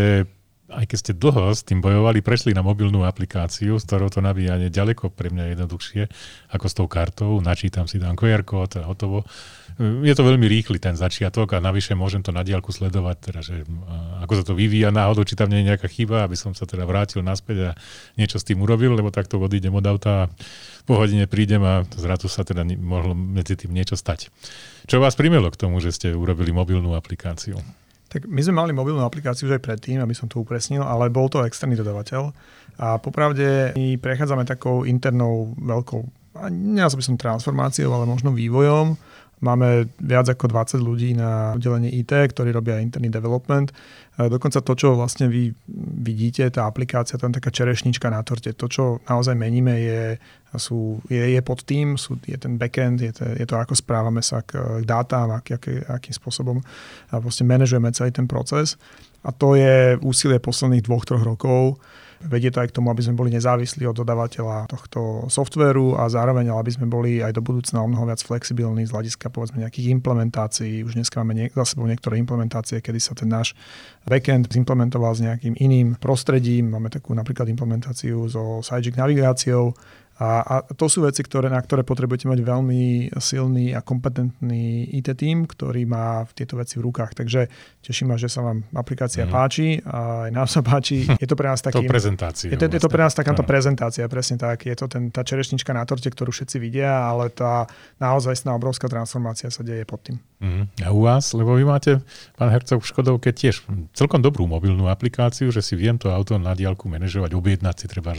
aj 0.71 0.85
keď 0.87 0.99
ste 0.99 1.13
dlho 1.19 1.51
s 1.51 1.67
tým 1.67 1.83
bojovali, 1.83 2.23
prešli 2.23 2.55
na 2.55 2.63
mobilnú 2.63 3.03
aplikáciu, 3.03 3.77
s 3.77 3.85
ktorou 3.87 4.09
to 4.09 4.23
nabíjanie 4.23 4.71
ďaleko 4.71 5.11
pre 5.11 5.29
mňa 5.29 5.59
jednoduchšie 5.59 6.07
ako 6.55 6.67
s 6.67 6.75
tou 6.75 6.87
kartou. 6.87 7.43
Načítam 7.43 7.91
si 7.91 7.99
tam 7.99 8.15
QR 8.15 8.47
kód 8.47 8.79
a 8.79 8.87
hotovo. 8.87 9.27
Je 9.81 10.13
to 10.13 10.27
veľmi 10.27 10.45
rýchly 10.45 10.77
ten 10.77 10.93
začiatok 10.93 11.57
a 11.57 11.65
navyše 11.65 11.97
môžem 11.97 12.21
to 12.21 12.37
na 12.37 12.45
diálku 12.45 12.69
sledovať, 12.69 13.17
teda, 13.33 13.41
že 13.41 13.65
ako 14.21 14.33
sa 14.37 14.45
to 14.45 14.53
vyvíja 14.53 14.93
náhodou, 14.93 15.25
či 15.25 15.39
tam 15.39 15.49
nie 15.49 15.65
je 15.65 15.73
nejaká 15.73 15.89
chyba, 15.89 16.29
aby 16.29 16.37
som 16.37 16.53
sa 16.53 16.69
teda 16.69 16.85
vrátil 16.85 17.25
naspäť 17.25 17.73
a 17.73 17.79
niečo 18.21 18.37
s 18.37 18.45
tým 18.45 18.61
urobil, 18.61 18.93
lebo 18.93 19.09
takto 19.09 19.41
odídem 19.41 19.73
od 19.73 19.85
auta 19.89 20.29
a 20.29 20.29
po 20.85 21.01
hodine 21.01 21.25
prídem 21.25 21.65
a 21.65 21.89
zrazu 21.97 22.29
sa 22.29 22.45
teda 22.45 22.61
mohlo 22.77 23.17
medzi 23.17 23.57
tým 23.57 23.73
niečo 23.73 23.97
stať. 23.97 24.29
Čo 24.85 25.01
vás 25.01 25.17
primelo 25.17 25.49
k 25.49 25.57
tomu, 25.57 25.81
že 25.81 25.97
ste 25.97 26.13
urobili 26.13 26.53
mobilnú 26.53 26.93
aplikáciu? 26.93 27.57
Tak 28.11 28.27
my 28.27 28.43
sme 28.43 28.59
mali 28.59 28.75
mobilnú 28.75 29.07
aplikáciu 29.07 29.47
už 29.47 29.63
aj 29.63 29.63
predtým, 29.63 30.03
aby 30.03 30.11
som 30.19 30.27
to 30.27 30.43
upresnil, 30.43 30.83
ale 30.83 31.15
bol 31.15 31.31
to 31.31 31.47
externý 31.47 31.79
dodavateľ. 31.79 32.35
A 32.83 32.99
popravde 32.99 33.71
my 33.79 33.95
prechádzame 34.03 34.43
takou 34.43 34.83
internou 34.83 35.55
veľkou, 35.55 36.03
nie 36.51 36.83
by 36.83 37.05
som 37.05 37.19
transformáciou, 37.19 37.91
ale 37.95 38.11
možno 38.11 38.35
vývojom. 38.35 38.99
Máme 39.41 39.89
viac 39.97 40.29
ako 40.29 40.53
20 40.53 40.85
ľudí 40.85 41.17
na 41.17 41.57
oddelení 41.57 41.89
IT, 42.05 42.13
ktorí 42.13 42.53
robia 42.53 42.77
interný 42.85 43.09
development. 43.09 43.73
Dokonca 44.21 44.61
to, 44.61 44.73
čo 44.77 44.93
vlastne 44.93 45.33
vy 45.33 45.57
vidíte, 46.05 46.45
tá 46.53 46.69
aplikácia, 46.69 47.17
je 47.17 47.25
taká 47.25 47.49
čerešnička 47.49 48.13
na 48.13 48.21
torte. 48.21 48.53
To, 48.53 48.69
čo 48.69 49.01
naozaj 49.09 49.33
meníme, 49.33 49.81
je, 49.81 50.03
sú, 50.61 51.01
je, 51.09 51.25
je 51.33 51.41
pod 51.41 51.65
tým, 51.65 51.97
sú, 51.97 52.21
je 52.29 52.37
ten 52.37 52.61
backend, 52.61 53.01
je 53.01 53.17
to, 53.17 53.25
je 53.33 53.47
to 53.49 53.57
ako 53.57 53.73
správame 53.73 54.21
sa 54.21 54.45
k, 54.45 54.61
k 54.61 54.85
dátam, 54.85 55.33
aký, 55.33 55.57
aký, 55.57 55.73
akým 55.89 56.13
spôsobom 56.13 56.61
vlastne 57.09 57.49
manažujeme 57.49 57.89
celý 57.97 58.13
ten 58.13 58.29
proces. 58.29 58.77
A 59.25 59.33
to 59.33 59.57
je 59.57 59.97
úsilie 60.05 60.37
posledných 60.37 60.85
dvoch, 60.85 61.09
troch 61.09 61.25
rokov 61.25 61.81
Vedie 62.21 62.53
to 62.53 62.61
aj 62.61 62.69
k 62.69 62.77
tomu, 62.77 62.93
aby 62.93 63.01
sme 63.01 63.17
boli 63.17 63.33
nezávislí 63.33 63.89
od 63.89 63.97
dodávateľa 63.97 64.69
tohto 64.69 65.25
softvéru 65.33 65.97
a 65.97 66.05
zároveň, 66.13 66.53
aby 66.53 66.69
sme 66.69 66.85
boli 66.85 67.25
aj 67.25 67.33
do 67.33 67.41
budúcna 67.41 67.81
o 67.81 67.89
mnoho 67.89 68.05
viac 68.05 68.21
flexibilní 68.21 68.85
z 68.85 68.93
hľadiska 68.93 69.33
povedzme 69.33 69.65
nejakých 69.65 69.89
implementácií. 69.97 70.85
Už 70.85 71.01
dneska 71.01 71.17
máme 71.25 71.33
nie, 71.33 71.47
za 71.49 71.65
sebou 71.65 71.89
niektoré 71.89 72.21
implementácie, 72.21 72.85
kedy 72.85 73.01
sa 73.01 73.17
ten 73.17 73.33
náš 73.33 73.57
backend 74.05 74.53
zimplementoval 74.53 75.17
s 75.17 75.25
nejakým 75.25 75.57
iným 75.57 75.97
prostredím. 75.97 76.69
Máme 76.69 76.93
takú 76.93 77.17
napríklad 77.17 77.49
implementáciu 77.49 78.29
so 78.29 78.61
Sidekick 78.61 79.01
navigáciou, 79.01 79.73
a, 80.21 80.45
a 80.45 80.55
to 80.77 80.85
sú 80.85 81.09
veci, 81.09 81.25
ktoré, 81.25 81.49
na 81.49 81.57
ktoré 81.57 81.81
potrebujete 81.81 82.29
mať 82.29 82.45
veľmi 82.45 83.09
silný 83.17 83.73
a 83.73 83.81
kompetentný 83.81 84.85
IT 85.01 85.17
tým, 85.17 85.49
ktorý 85.49 85.89
má 85.89 86.29
tieto 86.37 86.61
veci 86.61 86.77
v 86.77 86.93
rukách. 86.93 87.17
Takže 87.17 87.49
teším 87.81 88.13
ma, 88.13 88.21
že 88.21 88.29
sa 88.29 88.45
vám 88.45 88.69
aplikácia 88.77 89.25
mm. 89.25 89.33
páči 89.33 89.81
a 89.81 90.29
aj 90.29 90.31
nám 90.37 90.45
sa 90.45 90.61
páči. 90.61 91.09
Je 91.23 91.25
to 91.25 91.33
pre 91.41 91.49
nás 91.49 91.65
taký... 91.65 91.81
to 91.81 91.89
prezentácia. 91.89 92.53
Je 92.53 92.61
to, 92.61 92.69
je 92.69 92.81
to 92.85 92.93
pre 92.93 93.01
nás 93.01 93.17
takáto 93.17 93.41
prezentácia, 93.49 94.05
presne 94.13 94.37
tak. 94.37 94.69
Je 94.69 94.77
to 94.77 94.93
ten, 94.93 95.09
tá 95.09 95.25
čerešnička 95.25 95.73
na 95.73 95.89
torte, 95.89 96.13
ktorú 96.13 96.29
všetci 96.37 96.57
vidia, 96.61 96.93
ale 96.93 97.33
tá 97.33 97.65
naozaj 97.97 98.45
obrovská 98.45 98.93
transformácia 98.93 99.49
sa 99.49 99.65
deje 99.65 99.89
pod 99.89 100.05
tým. 100.05 100.21
Mm. 100.41 100.65
A 100.85 100.89
u 100.93 101.05
vás, 101.05 101.33
lebo 101.37 101.53
vy 101.53 101.69
máte, 101.69 102.01
pán 102.37 102.49
Hercog, 102.49 102.81
v 102.81 102.89
Škodovke 102.89 103.29
tiež 103.33 103.61
celkom 103.93 104.25
dobrú 104.25 104.49
mobilnú 104.49 104.89
aplikáciu, 104.89 105.53
že 105.53 105.61
si 105.61 105.77
viem 105.77 106.01
to 106.01 106.09
auto 106.09 106.41
na 106.41 106.57
diálku 106.57 106.89
manažovať, 106.89 107.37
objednať 107.37 107.77
si 107.77 107.87
treba 107.89 108.17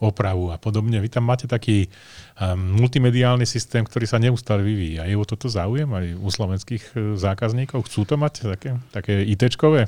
opravu 0.00 0.54
a 0.54 0.56
podobne. 0.56 1.02
Vy 1.02 1.10
tam 1.10 1.28
máte 1.28 1.35
taký 1.44 1.92
um, 2.40 2.80
multimediálny 2.80 3.44
systém, 3.44 3.84
ktorý 3.84 4.08
sa 4.08 4.16
neustále 4.16 4.64
vyvíja. 4.64 5.04
Je 5.04 5.12
o 5.12 5.28
toto 5.28 5.52
záujem 5.52 5.84
aj 5.92 6.16
u 6.16 6.28
slovenských 6.32 6.84
e, 6.96 7.20
zákazníkov? 7.20 7.84
Chcú 7.84 8.08
to 8.08 8.16
mať 8.16 8.48
také, 8.56 8.80
také 8.96 9.20
ITčkové? 9.28 9.84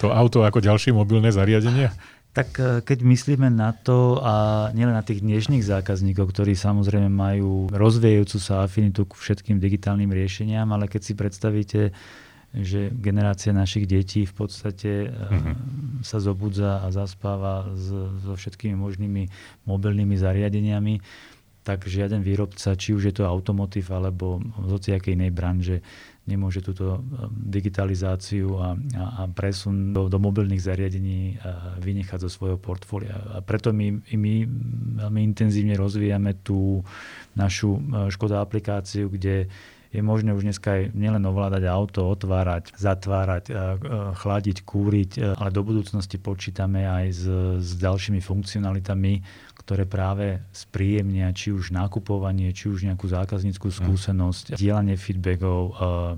To 0.00 0.08
auto 0.08 0.48
ako 0.48 0.64
ďalšie 0.64 0.96
mobilné 0.96 1.28
zariadenie? 1.28 1.92
Tak 2.32 2.48
e, 2.56 2.64
keď 2.80 2.98
myslíme 3.04 3.52
na 3.52 3.76
to 3.76 4.24
a 4.24 4.68
nielen 4.72 4.96
na 4.96 5.04
tých 5.04 5.20
dnešných 5.20 5.64
zákazníkov, 5.64 6.32
ktorí 6.32 6.56
samozrejme 6.56 7.12
majú 7.12 7.68
rozvíjajúcu 7.68 8.38
sa 8.40 8.64
afinitu 8.64 9.04
k 9.04 9.12
všetkým 9.12 9.60
digitálnym 9.60 10.08
riešeniam, 10.08 10.72
ale 10.72 10.88
keď 10.88 11.00
si 11.04 11.12
predstavíte 11.12 11.80
že 12.58 12.90
generácia 12.90 13.54
našich 13.54 13.86
detí 13.86 14.26
v 14.26 14.34
podstate 14.34 15.14
uh-huh. 15.14 15.54
sa 16.02 16.18
zobudza 16.18 16.82
a 16.82 16.90
zaspáva 16.90 17.70
so 17.78 18.34
všetkými 18.34 18.74
možnými 18.74 19.22
mobilnými 19.66 20.18
zariadeniami, 20.18 20.98
tak 21.68 21.84
žiaden 21.84 22.24
výrobca, 22.24 22.72
či 22.80 22.96
už 22.96 23.12
je 23.12 23.14
to 23.20 23.28
automotív 23.28 23.92
alebo 23.92 24.40
z 24.40 24.70
hociakej 24.72 25.12
inej 25.20 25.32
branže, 25.36 25.76
nemôže 26.24 26.64
túto 26.64 26.96
eh, 26.96 27.28
digitalizáciu 27.28 28.56
a, 28.56 28.72
a, 28.72 29.04
a 29.20 29.22
presun 29.28 29.92
do, 29.92 30.08
do 30.08 30.16
mobilných 30.16 30.64
zariadení 30.64 31.36
eh, 31.36 31.38
vynechať 31.80 32.24
zo 32.24 32.30
svojho 32.32 32.56
portfólia. 32.56 33.16
A 33.36 33.44
preto 33.44 33.76
my, 33.76 34.00
my 34.00 34.34
veľmi 35.04 35.20
intenzívne 35.24 35.76
rozvíjame 35.76 36.40
tú 36.40 36.80
našu 37.36 37.80
Škoda 38.08 38.40
aplikáciu, 38.40 39.12
kde 39.12 39.46
je 39.88 40.04
možné 40.04 40.36
už 40.36 40.44
dneska 40.44 40.68
aj 40.76 40.82
nielen 40.92 41.24
ovládať 41.24 41.64
auto, 41.64 42.04
otvárať, 42.12 42.76
zatvárať, 42.76 43.44
chladiť, 44.20 44.56
kúriť, 44.68 45.10
ale 45.40 45.48
do 45.48 45.64
budúcnosti 45.64 46.20
počítame 46.20 46.84
aj 46.84 47.06
s, 47.08 47.24
s 47.64 47.70
ďalšími 47.80 48.20
funkcionalitami, 48.20 49.24
ktoré 49.64 49.88
práve 49.88 50.44
spríjemnia 50.52 51.32
či 51.32 51.52
už 51.52 51.72
nakupovanie, 51.72 52.52
či 52.52 52.68
už 52.68 52.84
nejakú 52.88 53.08
zákazníckú 53.08 53.68
mhm. 53.68 53.76
skúsenosť, 53.80 54.44
mm. 54.52 54.56
dielanie 54.60 54.96
feedbackov, 54.96 55.60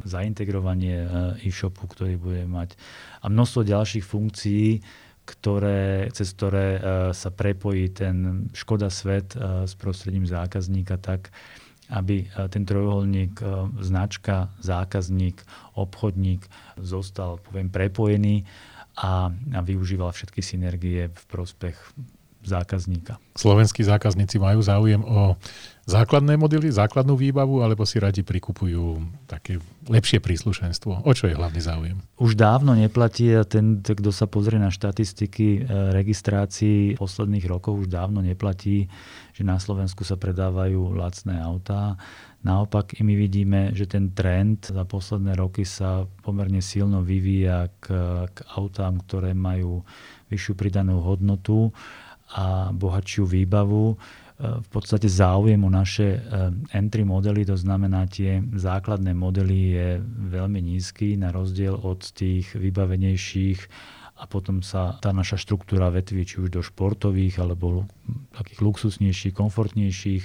zaintegrovanie 0.03 1.07
e-shopu, 1.47 1.87
ktorý 1.87 2.19
bude 2.19 2.43
mať 2.47 2.75
a 3.23 3.27
množstvo 3.29 3.61
ďalších 3.67 4.05
funkcií, 4.05 4.69
ktoré, 5.29 6.11
cez 6.11 6.35
ktoré 6.35 6.83
sa 7.15 7.31
prepojí 7.31 7.95
ten 7.95 8.49
Škoda 8.51 8.91
svet 8.91 9.37
s 9.39 9.79
prostredím 9.79 10.27
zákazníka 10.27 10.99
tak, 10.99 11.31
aby 11.91 12.27
eh, 12.27 12.49
ten 12.49 12.63
trojuholník 12.65 13.43
eh, 13.43 13.47
značka, 13.83 14.55
zákazník, 14.63 15.43
obchodník 15.75 16.47
zostal 16.79 17.43
poviem, 17.43 17.69
prepojený 17.71 18.47
a, 18.97 19.31
a 19.31 19.61
využíval 19.61 20.13
všetky 20.13 20.43
synergie 20.43 21.11
v 21.11 21.23
prospech 21.27 21.77
zákazníka. 22.41 23.21
Slovenskí 23.37 23.85
zákazníci 23.85 24.41
majú 24.41 24.65
záujem 24.65 25.05
o 25.05 25.37
základné 25.91 26.39
modely, 26.39 26.71
základnú 26.71 27.19
výbavu, 27.19 27.67
alebo 27.67 27.83
si 27.83 27.99
radi 27.99 28.23
prikupujú 28.23 29.03
také 29.27 29.59
lepšie 29.91 30.23
príslušenstvo? 30.23 31.03
O 31.03 31.13
čo 31.13 31.27
je 31.27 31.35
hlavný 31.35 31.59
záujem? 31.59 31.99
Už 32.23 32.39
dávno 32.39 32.79
neplatí 32.79 33.35
a 33.35 33.43
ten, 33.43 33.83
kto 33.83 34.15
sa 34.15 34.31
pozrie 34.31 34.63
na 34.63 34.71
štatistiky 34.71 35.47
e, 35.59 35.61
registrácií 35.91 36.95
posledných 36.95 37.51
rokoch, 37.51 37.75
už 37.83 37.91
dávno 37.91 38.23
neplatí, 38.23 38.87
že 39.35 39.43
na 39.43 39.59
Slovensku 39.59 40.07
sa 40.07 40.15
predávajú 40.15 40.95
lacné 40.95 41.43
autá. 41.43 41.99
Naopak 42.47 42.97
my 43.03 43.15
vidíme, 43.19 43.75
že 43.75 43.91
ten 43.91 44.15
trend 44.15 44.71
za 44.71 44.87
posledné 44.87 45.35
roky 45.35 45.67
sa 45.67 46.07
pomerne 46.23 46.63
silno 46.63 47.03
vyvíja 47.03 47.69
k, 47.83 47.87
k 48.31 48.39
autám, 48.55 49.03
ktoré 49.05 49.35
majú 49.35 49.83
vyššiu 50.31 50.55
pridanú 50.55 51.03
hodnotu 51.03 51.75
a 52.31 52.71
bohatšiu 52.71 53.27
výbavu 53.27 53.99
v 54.41 54.69
podstate 54.73 55.05
záujem 55.05 55.61
o 55.61 55.71
naše 55.71 56.17
eh, 56.17 56.21
entry 56.73 57.05
modely, 57.05 57.45
to 57.45 57.61
znamená 57.61 58.09
tie 58.09 58.41
základné 58.57 59.13
modely 59.13 59.77
je 59.77 59.89
veľmi 60.33 60.65
nízky 60.65 61.21
na 61.21 61.29
rozdiel 61.29 61.77
od 61.77 62.01
tých 62.17 62.57
vybavenejších 62.57 63.61
a 64.21 64.29
potom 64.29 64.61
sa 64.61 65.01
tá 65.01 65.17
naša 65.17 65.41
štruktúra 65.41 65.89
vetví 65.89 66.29
či 66.29 66.45
už 66.45 66.53
do 66.53 66.61
športových 66.61 67.41
alebo 67.41 67.89
takých 68.37 68.61
luxusnejších, 68.61 69.33
komfortnejších. 69.33 70.25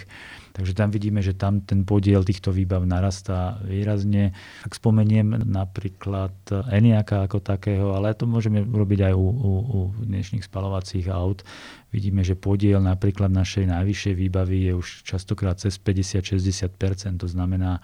Takže 0.52 0.74
tam 0.76 0.92
vidíme, 0.92 1.24
že 1.24 1.32
tam 1.32 1.64
ten 1.64 1.88
podiel 1.88 2.28
týchto 2.28 2.52
výbav 2.52 2.84
narastá 2.84 3.56
výrazne. 3.64 4.36
Ak 4.68 4.76
spomeniem 4.76 5.48
napríklad 5.48 6.36
Eniaka 6.68 7.24
ako 7.24 7.40
takého, 7.40 7.96
ale 7.96 8.12
to 8.12 8.28
môžeme 8.28 8.68
robiť 8.68 9.12
aj 9.12 9.14
u, 9.16 9.28
u, 9.32 9.52
u 9.64 9.80
dnešných 10.04 10.44
spalovacích 10.44 11.08
aut, 11.08 11.48
vidíme, 11.96 12.20
že 12.28 12.36
podiel 12.36 12.84
napríklad 12.84 13.32
našej 13.32 13.72
najvyššej 13.72 14.14
výbavy 14.20 14.58
je 14.68 14.74
už 14.76 14.88
častokrát 15.08 15.56
cez 15.56 15.80
50-60%. 15.80 17.24
To 17.24 17.28
znamená, 17.32 17.80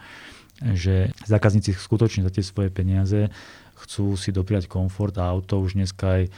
že 0.72 1.10
zákazníci 1.26 1.74
skutočne 1.74 2.22
za 2.22 2.30
tie 2.30 2.46
svoje 2.46 2.70
peniaze 2.70 3.28
chcú 3.82 4.14
si 4.14 4.30
dopriať 4.30 4.70
komfort 4.70 5.18
a 5.18 5.26
auto 5.26 5.58
už 5.58 5.74
dneska 5.74 6.22
aj 6.22 6.22
e, 6.26 6.30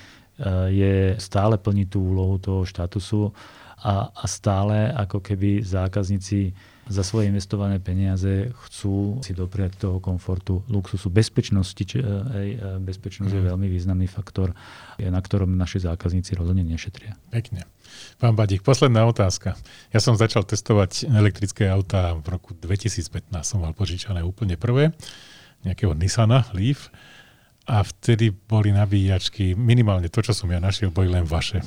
je 0.73 0.95
stále 1.21 1.61
plní 1.61 1.85
tú 1.85 2.01
úlohu 2.01 2.41
toho 2.41 2.65
štatusu 2.65 3.37
a, 3.85 4.09
a 4.09 4.25
stále 4.25 4.89
ako 4.97 5.21
keby 5.21 5.61
zákazníci 5.61 6.57
za 6.85 7.01
svoje 7.01 7.33
investované 7.33 7.81
peniaze 7.81 8.53
chcú 8.69 9.25
si 9.25 9.33
dopriať 9.33 9.89
toho 9.89 10.05
komfortu, 10.05 10.61
luxusu, 10.69 11.09
bezpečnosti. 11.09 11.81
Či, 11.81 12.01
ej, 12.01 12.49
e, 12.61 12.81
bezpečnosť 12.81 13.33
mm. 13.33 13.37
je 13.37 13.43
mhm. 13.45 13.51
veľmi 13.53 13.69
významný 13.69 14.09
faktor, 14.09 14.53
na 15.01 15.21
ktorom 15.21 15.53
naši 15.57 15.85
zákazníci 15.85 16.37
rozhodne 16.37 16.65
nešetria. 16.65 17.17
Pekne. 17.33 17.65
Pán 18.19 18.35
Badík, 18.39 18.63
posledná 18.63 19.05
otázka. 19.05 19.59
Ja 19.91 20.01
som 20.01 20.15
začal 20.19 20.47
testovať 20.47 21.09
elektrické 21.11 21.69
autá 21.69 22.15
v 22.15 22.39
roku 22.39 22.55
2015. 22.57 23.31
Som 23.43 23.63
mal 23.63 23.75
požičané 23.75 24.23
úplne 24.23 24.55
prvé, 24.55 24.95
nejakého 25.65 25.97
Nissana 25.97 26.47
Leaf 26.53 26.93
a 27.65 27.81
vtedy 27.81 28.29
boli 28.29 28.77
nabíjačky, 28.77 29.57
minimálne 29.57 30.13
to, 30.13 30.21
čo 30.21 30.37
som 30.37 30.53
ja 30.53 30.61
našiel, 30.61 30.93
boli 30.93 31.09
len 31.09 31.25
vaše. 31.25 31.65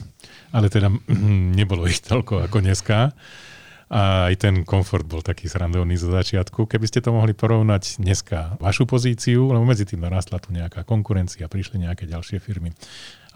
Ale 0.54 0.70
teda 0.70 0.94
nebolo 1.60 1.90
ich 1.90 2.06
toľko 2.06 2.46
ako 2.46 2.58
dneska. 2.62 3.12
A 3.88 4.28
aj 4.28 4.36
ten 4.44 4.56
komfort 4.68 5.08
bol 5.08 5.24
taký 5.24 5.48
srandovný 5.48 5.96
zo 5.96 6.12
začiatku. 6.12 6.68
Keby 6.68 6.86
ste 6.92 7.00
to 7.00 7.16
mohli 7.16 7.32
porovnať 7.32 8.04
dneska 8.04 8.60
vašu 8.60 8.84
pozíciu, 8.84 9.48
lebo 9.56 9.64
medzi 9.64 9.88
tým 9.88 10.04
narastla 10.04 10.44
tu 10.44 10.52
nejaká 10.52 10.84
konkurencia, 10.84 11.48
prišli 11.48 11.88
nejaké 11.88 12.04
ďalšie 12.04 12.44
firmy. 12.44 12.76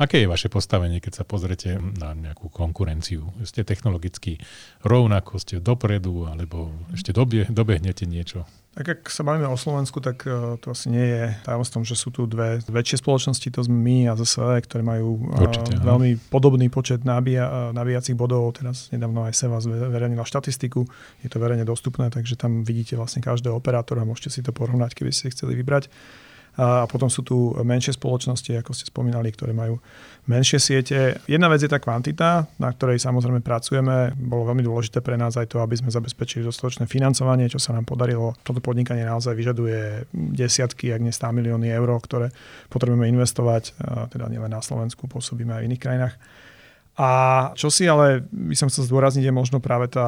Aké 0.01 0.23
je 0.23 0.31
vaše 0.31 0.49
postavenie, 0.49 0.97
keď 0.97 1.21
sa 1.21 1.23
pozrete 1.23 1.77
na 1.77 2.17
nejakú 2.17 2.49
konkurenciu? 2.49 3.31
Ste 3.45 3.61
technologicky 3.61 4.41
rovnako, 4.81 5.37
ste 5.37 5.61
dopredu, 5.61 6.25
alebo 6.25 6.73
ešte 6.89 7.13
dobie, 7.13 7.45
dobehnete 7.45 8.09
niečo? 8.09 8.49
Tak 8.71 8.87
ak 8.87 9.01
sa 9.11 9.27
bavíme 9.27 9.51
o 9.51 9.59
Slovensku, 9.59 9.99
tak 9.99 10.23
e, 10.23 10.55
to 10.63 10.71
asi 10.71 10.87
nie 10.87 11.03
je 11.03 11.35
tajomstvom, 11.43 11.83
že 11.83 11.99
sú 11.99 12.07
tu 12.07 12.23
dve 12.23 12.63
väčšie 12.63 13.03
spoločnosti, 13.03 13.43
to 13.51 13.67
sme 13.67 13.75
my 13.75 13.97
a 14.07 14.15
ZSE, 14.15 14.63
ktoré 14.63 14.79
majú 14.79 15.27
e, 15.27 15.43
Určite, 15.43 15.75
veľmi 15.83 16.15
podobný 16.31 16.71
počet 16.71 17.03
nabíja, 17.03 17.75
nabíjacích 17.75 18.15
bodov. 18.15 18.55
Teraz 18.55 18.87
nedávno 18.95 19.27
aj 19.27 19.35
Seva 19.35 19.59
zverejnila 19.59 20.23
štatistiku, 20.41 20.89
je 21.21 21.29
to 21.29 21.37
verejne 21.37 21.61
dostupné, 21.61 22.09
takže 22.09 22.33
tam 22.33 22.65
vidíte 22.65 22.97
vlastne 22.97 23.21
každého 23.21 23.53
operátora, 23.53 24.01
môžete 24.01 24.33
si 24.33 24.41
to 24.41 24.49
porovnať, 24.49 24.97
keby 24.97 25.13
ste 25.13 25.29
chceli 25.29 25.53
vybrať. 25.53 25.93
A 26.59 26.83
potom 26.83 27.07
sú 27.07 27.23
tu 27.23 27.55
menšie 27.63 27.95
spoločnosti, 27.95 28.51
ako 28.59 28.75
ste 28.75 28.83
spomínali, 28.91 29.31
ktoré 29.31 29.55
majú 29.55 29.79
menšie 30.27 30.59
siete. 30.59 31.15
Jedna 31.23 31.47
vec 31.47 31.63
je 31.63 31.71
tá 31.71 31.79
kvantita, 31.79 32.43
na 32.59 32.67
ktorej 32.75 32.99
samozrejme 32.99 33.39
pracujeme. 33.39 34.11
Bolo 34.19 34.51
veľmi 34.51 34.59
dôležité 34.59 34.99
pre 34.99 35.15
nás 35.15 35.39
aj 35.39 35.47
to, 35.47 35.63
aby 35.63 35.79
sme 35.79 35.87
zabezpečili 35.87 36.43
dostatočné 36.43 36.91
financovanie, 36.91 37.47
čo 37.47 37.55
sa 37.55 37.71
nám 37.71 37.87
podarilo. 37.87 38.35
Toto 38.43 38.59
podnikanie 38.59 39.07
naozaj 39.07 39.31
vyžaduje 39.31 40.11
desiatky, 40.11 40.91
ak 40.91 40.99
nie 40.99 41.15
100 41.15 41.31
milióny 41.39 41.71
eur, 41.71 41.87
ktoré 42.03 42.35
potrebujeme 42.67 43.07
investovať, 43.07 43.71
teda 44.11 44.27
nielen 44.27 44.51
na 44.51 44.59
Slovensku, 44.59 45.07
pôsobíme 45.07 45.55
aj 45.55 45.61
v 45.63 45.67
iných 45.71 45.83
krajinách. 45.87 46.15
A 46.99 47.09
čo 47.55 47.71
si 47.71 47.87
ale 47.87 48.27
by 48.27 48.51
som 48.51 48.67
chcel 48.67 48.83
zdôrazniť 48.83 49.23
je 49.23 49.33
možno 49.33 49.63
práve 49.63 49.87
tá 49.87 50.07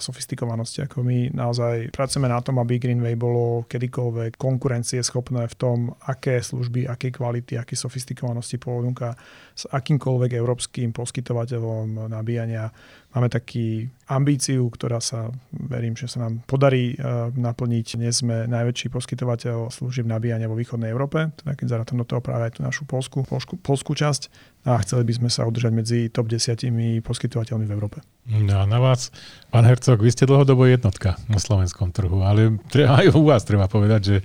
sofistikovanosť. 0.00 0.88
Ako 0.88 1.04
my 1.04 1.28
naozaj 1.28 1.92
pracujeme 1.92 2.24
na 2.24 2.40
tom, 2.40 2.56
aby 2.56 2.80
Greenway 2.80 3.20
bolo 3.20 3.68
kedykoľvek 3.68 4.40
konkurencie 4.40 5.04
schopné 5.04 5.44
v 5.44 5.54
tom, 5.60 5.78
aké 6.08 6.40
služby, 6.40 6.88
aké 6.88 7.12
kvality, 7.12 7.60
aké 7.60 7.76
sofistikovanosti 7.76 8.56
ponúka 8.56 9.12
s 9.52 9.68
akýmkoľvek 9.68 10.32
európskym 10.32 10.96
poskytovateľom 10.96 12.08
nabíjania 12.08 12.72
Máme 13.12 13.28
taký 13.28 13.92
ambíciu, 14.08 14.72
ktorá 14.72 14.96
sa, 14.96 15.28
verím, 15.52 15.92
že 15.92 16.08
sa 16.08 16.24
nám 16.24 16.40
podarí 16.48 16.96
uh, 16.96 17.28
naplniť. 17.28 18.00
Dnes 18.00 18.24
sme 18.24 18.48
najväčší 18.48 18.88
poskytovateľ 18.88 19.68
služieb 19.68 20.08
nabíjania 20.08 20.48
vo 20.48 20.56
východnej 20.56 20.88
Európe, 20.88 21.28
teda 21.36 21.52
keď 21.52 21.66
zarátam 21.68 22.00
do 22.00 22.08
toho 22.08 22.24
práve 22.24 22.48
aj 22.48 22.56
tú 22.56 22.60
našu 22.64 22.88
polskú, 22.88 23.20
polskú, 23.28 23.60
polskú 23.60 23.92
časť 23.92 24.32
a 24.64 24.80
chceli 24.80 25.04
by 25.04 25.12
sme 25.20 25.28
sa 25.28 25.44
udržať 25.44 25.72
medzi 25.76 25.98
top 26.08 26.32
10 26.32 26.64
poskytovateľmi 27.04 27.68
v 27.68 27.72
Európe. 27.76 28.00
No 28.32 28.56
a 28.56 28.64
na 28.64 28.80
vás, 28.80 29.12
pán 29.52 29.68
Hercog, 29.68 30.00
vy 30.00 30.08
ste 30.08 30.24
dlhodobo 30.24 30.64
jednotka 30.64 31.20
na 31.28 31.36
slovenskom 31.36 31.92
trhu, 31.92 32.24
ale 32.24 32.56
aj 32.72 33.12
u 33.12 33.28
vás 33.28 33.44
treba 33.44 33.68
povedať, 33.68 34.00
že 34.00 34.16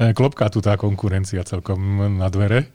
e, 0.00 0.16
klopká 0.16 0.48
tu 0.48 0.64
tá 0.64 0.80
konkurencia 0.80 1.44
celkom 1.44 2.16
na 2.16 2.32
dvere. 2.32 2.72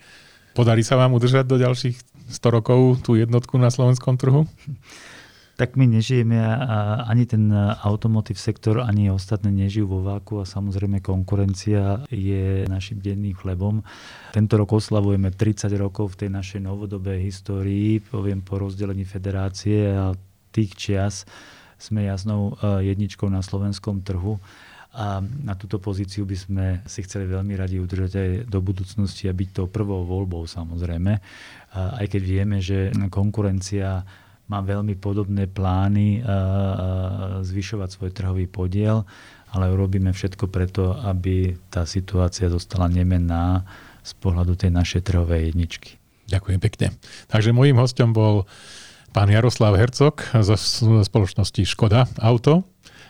Podarí 0.53 0.85
sa 0.85 0.93
vám 0.93 1.17
udržať 1.17 1.49
do 1.49 1.57
ďalších 1.57 1.97
100 2.37 2.37
rokov 2.53 3.01
tú 3.01 3.17
jednotku 3.17 3.57
na 3.57 3.73
slovenskom 3.73 4.13
trhu? 4.13 4.45
tak 5.59 5.75
my 5.75 5.83
nežijeme 5.91 6.39
ani 7.03 7.27
ten 7.27 7.51
automotív 7.83 8.39
sektor, 8.39 8.79
ani 8.79 9.11
ostatné 9.11 9.51
nežijú 9.51 9.91
vo 9.91 9.99
váku 9.99 10.39
a 10.39 10.47
samozrejme 10.47 11.03
konkurencia 11.03 12.07
je 12.07 12.63
našim 12.63 13.03
denným 13.03 13.35
chlebom. 13.35 13.83
Tento 14.31 14.55
rok 14.55 14.79
oslavujeme 14.79 15.35
30 15.35 15.67
rokov 15.75 16.15
v 16.15 16.23
tej 16.23 16.29
našej 16.31 16.63
novodobej 16.63 17.27
histórii, 17.27 17.99
poviem 17.99 18.39
po 18.39 18.55
rozdelení 18.55 19.03
federácie 19.03 19.91
a 19.91 20.15
tých 20.55 20.79
čias 20.79 21.27
sme 21.75 22.07
jasnou 22.07 22.55
e, 22.55 22.87
jedničkou 22.95 23.27
na 23.27 23.43
slovenskom 23.43 23.99
trhu 23.99 24.39
a 24.95 25.19
na 25.21 25.53
túto 25.59 25.77
pozíciu 25.77 26.23
by 26.23 26.37
sme 26.39 26.65
si 26.87 27.03
chceli 27.03 27.27
veľmi 27.27 27.53
radi 27.59 27.77
udržať 27.77 28.11
aj 28.15 28.29
do 28.47 28.59
budúcnosti 28.63 29.27
a 29.27 29.35
byť 29.35 29.49
tou 29.53 29.67
prvou 29.69 30.01
voľbou 30.07 30.49
samozrejme. 30.49 31.13
Aj 31.77 32.05
keď 32.09 32.21
vieme, 32.25 32.57
že 32.57 32.89
konkurencia 33.13 34.01
má 34.49 34.65
veľmi 34.65 34.97
podobné 34.97 35.45
plány 35.45 36.25
zvyšovať 37.45 37.89
svoj 37.93 38.11
trhový 38.11 38.49
podiel, 38.49 39.05
ale 39.53 39.69
urobíme 39.69 40.09
všetko 40.09 40.49
preto, 40.49 40.97
aby 41.05 41.53
tá 41.69 41.85
situácia 41.85 42.49
zostala 42.49 42.89
nemenná 42.89 43.63
z 44.01 44.11
pohľadu 44.17 44.57
tej 44.57 44.73
našej 44.73 45.05
trhovej 45.05 45.53
jedničky. 45.53 46.01
Ďakujem 46.29 46.59
pekne. 46.61 46.93
Takže 47.29 47.53
môjim 47.53 47.77
hostom 47.77 48.13
bol 48.13 48.49
pán 49.09 49.29
Jaroslav 49.29 49.73
Hercog 49.77 50.21
zo 50.45 50.53
spoločnosti 51.01 51.65
Škoda 51.65 52.05
Auto 52.21 52.65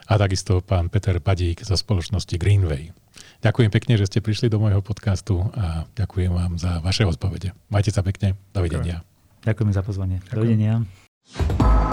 a 0.08 0.16
takisto 0.16 0.64
pán 0.64 0.88
Peter 0.88 1.20
Padík 1.20 1.64
zo 1.68 1.76
spoločnosti 1.76 2.36
Greenway. 2.40 2.96
Ďakujem 3.40 3.72
pekne, 3.72 3.96
že 3.96 4.08
ste 4.08 4.20
prišli 4.24 4.52
do 4.52 4.60
môjho 4.60 4.80
podcastu 4.80 5.48
a 5.56 5.88
ďakujem 5.96 6.32
vám 6.32 6.60
za 6.60 6.80
vaše 6.84 7.08
odpovede. 7.08 7.56
Majte 7.72 7.92
sa 7.92 8.04
pekne. 8.04 8.36
Dovidenia. 8.52 9.04
Ďakujem 9.44 9.72
za 9.72 9.84
pozvanie. 9.84 10.20
Ďakujem. 10.24 10.36
Dovidenia. 10.36 11.09
Thank 11.32 11.84
you. 11.84 11.89